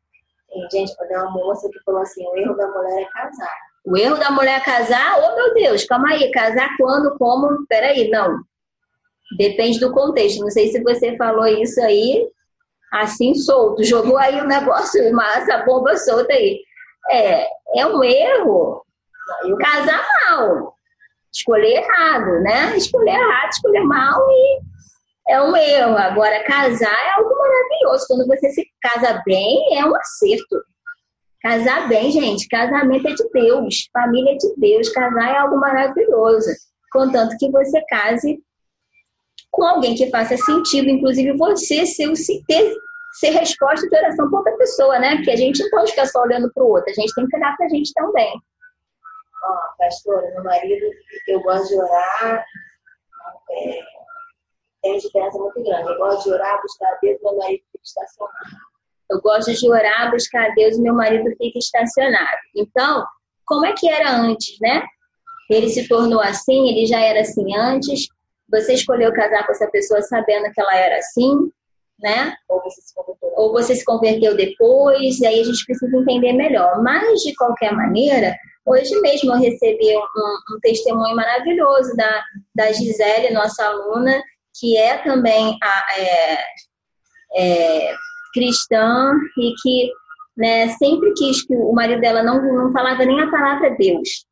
[0.50, 3.56] Tem gente, quando é uma moça que falou assim, o erro da mulher é casar.
[3.86, 5.20] O erro da mulher é casar?
[5.20, 7.66] Oh, meu Deus, calma aí, casar quando, como?
[7.68, 8.40] Peraí, não.
[9.38, 10.42] Depende do contexto.
[10.42, 12.28] Não sei se você falou isso aí
[12.92, 15.02] assim solto, jogou aí o um negócio,
[15.36, 16.62] essa bomba solta aí.
[17.10, 17.48] É,
[17.78, 18.85] é um erro
[19.58, 20.76] casar mal,
[21.34, 22.78] escolher errado, né?
[22.78, 24.62] Escolher errado, escolher mal e
[25.28, 25.98] é um erro.
[25.98, 28.06] Agora, casar é algo maravilhoso.
[28.08, 30.64] Quando você se casa bem, é um acerto.
[31.42, 36.50] Casar bem, gente, casamento é de Deus, família é de Deus, casar é algo maravilhoso.
[36.92, 38.40] Contanto que você case
[39.52, 42.12] com alguém que faça sentido, inclusive você ser,
[42.48, 42.76] ter,
[43.20, 45.22] ser resposta de oração para outra pessoa, né?
[45.24, 47.38] Que a gente não pode ficar só olhando para o outro, a gente tem que
[47.38, 48.42] olhar para a gente também.
[49.48, 50.86] Oh, pastora, meu marido,
[51.28, 52.46] eu gosto de orar,
[53.52, 53.80] é,
[54.82, 55.90] tem diferença muito grande.
[55.92, 58.56] Eu gosto de orar, buscar a Deus, meu marido fica estacionado.
[59.10, 62.38] Eu gosto de orar, buscar a Deus, meu marido fica estacionado.
[62.56, 63.06] Então,
[63.46, 64.84] como é que era antes, né?
[65.50, 68.08] Ele se tornou assim, ele já era assim antes,
[68.50, 71.52] você escolheu casar com essa pessoa sabendo que ela era assim,
[72.00, 72.34] né?
[72.50, 76.34] Ou você se converteu, Ou você se converteu depois, e aí a gente precisa entender
[76.34, 76.82] melhor.
[76.82, 78.36] Mas, de qualquer maneira,
[78.66, 82.24] hoje mesmo eu recebi um, um testemunho maravilhoso da,
[82.56, 84.22] da Gisele, nossa aluna,
[84.60, 86.38] que é também a, é,
[87.38, 87.96] é,
[88.34, 89.92] cristã e que
[90.38, 94.26] né, sempre quis que o marido dela não, não falava nem a palavra Deus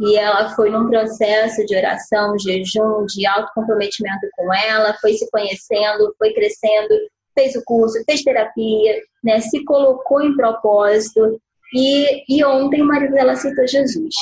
[0.00, 6.14] e ela foi num processo de oração, jejum, de autocomprometimento com ela, foi se conhecendo,
[6.18, 6.94] foi crescendo,
[7.34, 11.40] fez o curso, fez terapia, né, se colocou em propósito
[11.74, 14.14] e, e ontem o marido dela aceitou Jesus,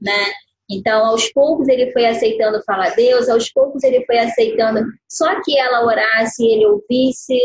[0.00, 0.32] né?
[0.70, 5.58] Então, aos poucos ele foi aceitando falar Deus, aos poucos ele foi aceitando só que
[5.58, 7.38] ela orasse, ele ouvisse,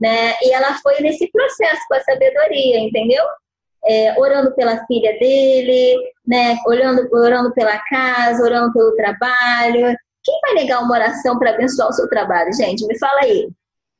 [0.00, 0.34] né?
[0.42, 3.24] E ela foi nesse processo com a sabedoria, entendeu?
[3.86, 6.58] É, orando pela filha dele, né?
[6.66, 9.96] Orando, orando pela casa, orando pelo trabalho.
[10.24, 12.86] Quem vai negar uma oração para abençoar o seu trabalho, gente?
[12.86, 13.48] Me fala aí.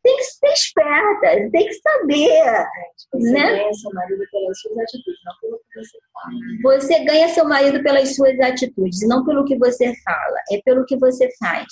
[0.02, 2.66] Tem que ser esperta, tem que saber.
[3.12, 3.40] Você né?
[3.40, 6.34] ganha seu marido pelas suas atitudes, não pelo que você fala.
[6.62, 10.96] Você ganha seu marido pelas suas atitudes, não pelo que você fala, é pelo que
[10.96, 11.66] você faz.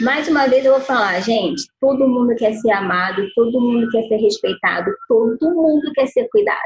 [0.00, 4.02] Mais uma vez eu vou falar, gente, todo mundo quer ser amado, todo mundo quer
[4.08, 6.58] ser respeitado, todo mundo quer ser cuidado.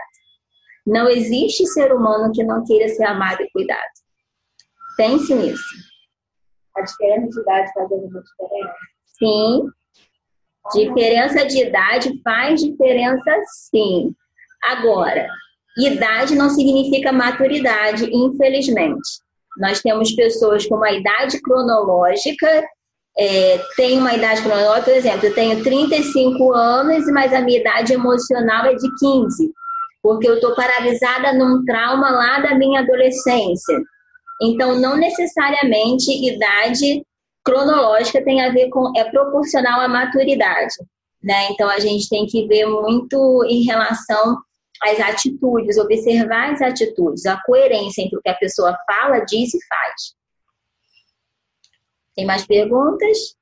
[0.86, 3.80] Não existe ser humano que não queira ser amado e cuidado.
[4.96, 5.64] Pense nisso.
[6.76, 8.76] A diferença de idade faz alguma diferença?
[9.18, 9.68] Sim.
[10.74, 13.30] Diferença de idade faz diferença
[13.70, 14.14] sim.
[14.62, 15.28] Agora,
[15.78, 19.08] idade não significa maturidade, infelizmente.
[19.58, 22.64] Nós temos pessoas com uma idade cronológica,
[23.18, 27.94] é, tem uma idade cronológica, por exemplo, eu tenho 35 anos, mas a minha idade
[27.94, 29.52] emocional é de 15,
[30.06, 33.76] porque eu estou paralisada num trauma lá da minha adolescência.
[34.40, 37.04] Então, não necessariamente idade
[37.44, 40.74] cronológica tem a ver com, é proporcional à maturidade.
[41.20, 41.50] Né?
[41.50, 44.38] Então, a gente tem que ver muito em relação
[44.80, 49.58] às atitudes, observar as atitudes, a coerência entre o que a pessoa fala, diz e
[49.66, 50.14] faz.
[52.14, 53.34] Tem mais perguntas?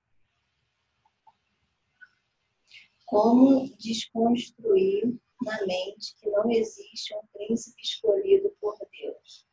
[3.04, 5.14] Como desconstruir
[5.44, 9.44] na mente que não existe um príncipe escolhido por Deus?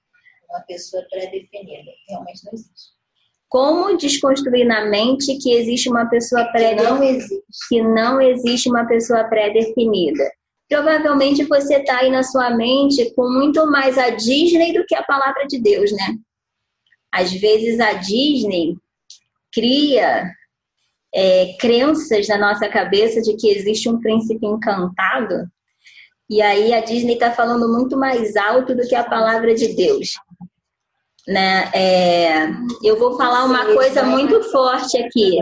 [0.50, 1.92] Uma pessoa pré-definida.
[2.08, 2.92] Realmente não existe.
[3.50, 7.26] Como desconstruir na mente que existe uma pessoa pré-definida?
[7.68, 10.24] Que não existe uma pessoa pré-definida.
[10.70, 15.04] Provavelmente você está aí na sua mente com muito mais a Disney do que a
[15.04, 16.18] palavra de Deus, né?
[17.12, 18.78] Às vezes a Disney
[19.52, 20.32] cria
[21.14, 25.46] é, crenças na nossa cabeça de que existe um príncipe encantado,
[26.32, 30.12] e aí a Disney está falando muito mais alto do que a palavra de Deus.
[31.28, 31.70] Né?
[31.76, 32.48] É,
[32.82, 35.40] eu vou falar uma coisa muito forte aqui.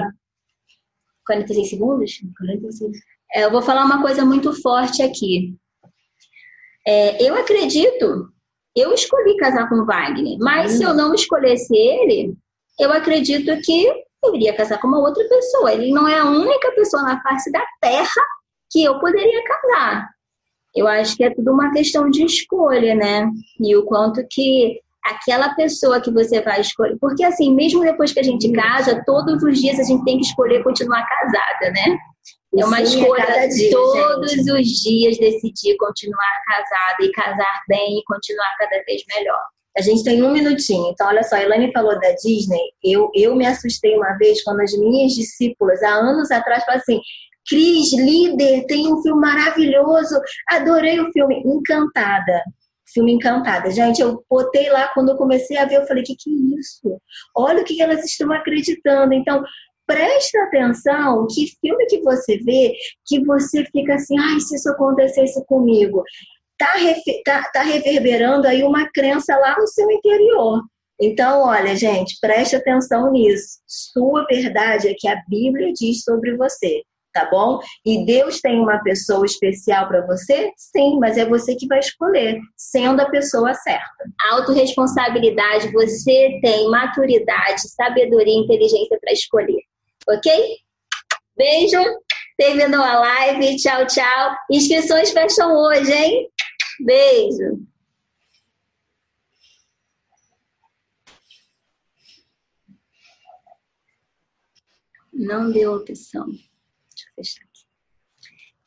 [1.27, 2.11] 46 segundos?
[2.39, 2.97] 46.
[3.35, 5.55] É, eu vou falar uma coisa muito forte aqui.
[6.87, 8.27] É, eu acredito,
[8.75, 10.77] eu escolhi casar com Wagner, mas hum.
[10.77, 12.33] se eu não escolhesse ele,
[12.79, 13.85] eu acredito que
[14.23, 15.71] eu iria casar com uma outra pessoa.
[15.71, 18.25] Ele não é a única pessoa na face da Terra
[18.71, 20.18] que eu poderia casar.
[20.75, 23.29] Eu acho que é tudo uma questão de escolha, né?
[23.59, 26.97] E o quanto que aquela pessoa que você vai escolher.
[26.99, 30.25] Porque, assim, mesmo depois que a gente casa, todos os dias a gente tem que
[30.25, 31.97] escolher continuar casada, né?
[32.57, 34.51] É uma Sim, escolha é dia, todos gente.
[34.51, 39.41] os dias decidir continuar casada e casar bem e continuar cada vez melhor.
[39.77, 40.89] A gente tem um minutinho.
[40.91, 42.59] Então, olha só, a Elaine falou da Disney.
[42.83, 46.99] Eu, eu me assustei uma vez quando as minhas discípulas, há anos atrás, falaram assim:
[47.49, 50.19] Cris, líder, tem um filme maravilhoso.
[50.49, 51.41] Adorei o filme.
[51.45, 52.43] Encantada.
[52.93, 53.71] Filme Encantada.
[53.71, 57.01] Gente, eu botei lá quando eu comecei a ver, eu falei: que que é isso?
[57.35, 59.13] Olha o que elas estão acreditando.
[59.13, 59.43] Então,
[59.85, 62.73] presta atenção que filme que você vê
[63.05, 66.03] que você fica assim, ai, se isso acontecesse comigo
[66.59, 66.73] está
[67.23, 70.61] tá, tá reverberando aí uma crença lá no seu interior.
[70.99, 73.59] Então, olha, gente, preste atenção nisso.
[73.65, 76.83] Sua verdade é que a Bíblia diz sobre você,
[77.13, 77.59] tá bom?
[77.85, 80.51] E Deus tem uma pessoa especial para você?
[80.57, 84.05] Sim, mas é você que vai escolher, sendo a pessoa certa.
[84.31, 89.61] Autoresponsabilidade, você tem maturidade, sabedoria e inteligência para escolher,
[90.07, 90.57] ok?
[91.37, 91.79] Beijo,
[92.37, 94.35] terminou a live, tchau, tchau.
[94.51, 96.29] Inscrições fecham hoje, hein?
[96.85, 97.69] Beijo.
[105.13, 106.27] Não deu opção.
[107.19, 107.65] Fechar aqui.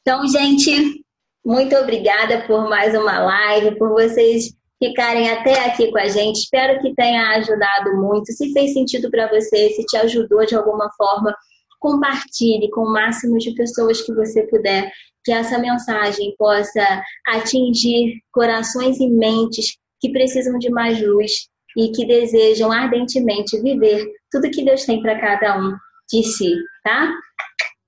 [0.03, 1.05] Então, gente,
[1.45, 6.41] muito obrigada por mais uma live, por vocês ficarem até aqui com a gente.
[6.41, 8.31] Espero que tenha ajudado muito.
[8.33, 11.35] Se fez sentido para você, se te ajudou de alguma forma,
[11.81, 14.93] compartilhe com o máximo de pessoas que você puder
[15.25, 22.05] que essa mensagem possa atingir corações e mentes que precisam de mais luz e que
[22.05, 25.73] desejam ardentemente viver tudo que Deus tem para cada um
[26.11, 27.11] de si, tá?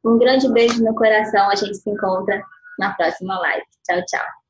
[0.04, 2.42] Um grande beijo no coração, a gente se encontra
[2.78, 3.64] na próxima live.
[3.84, 4.43] Tchau, tchau.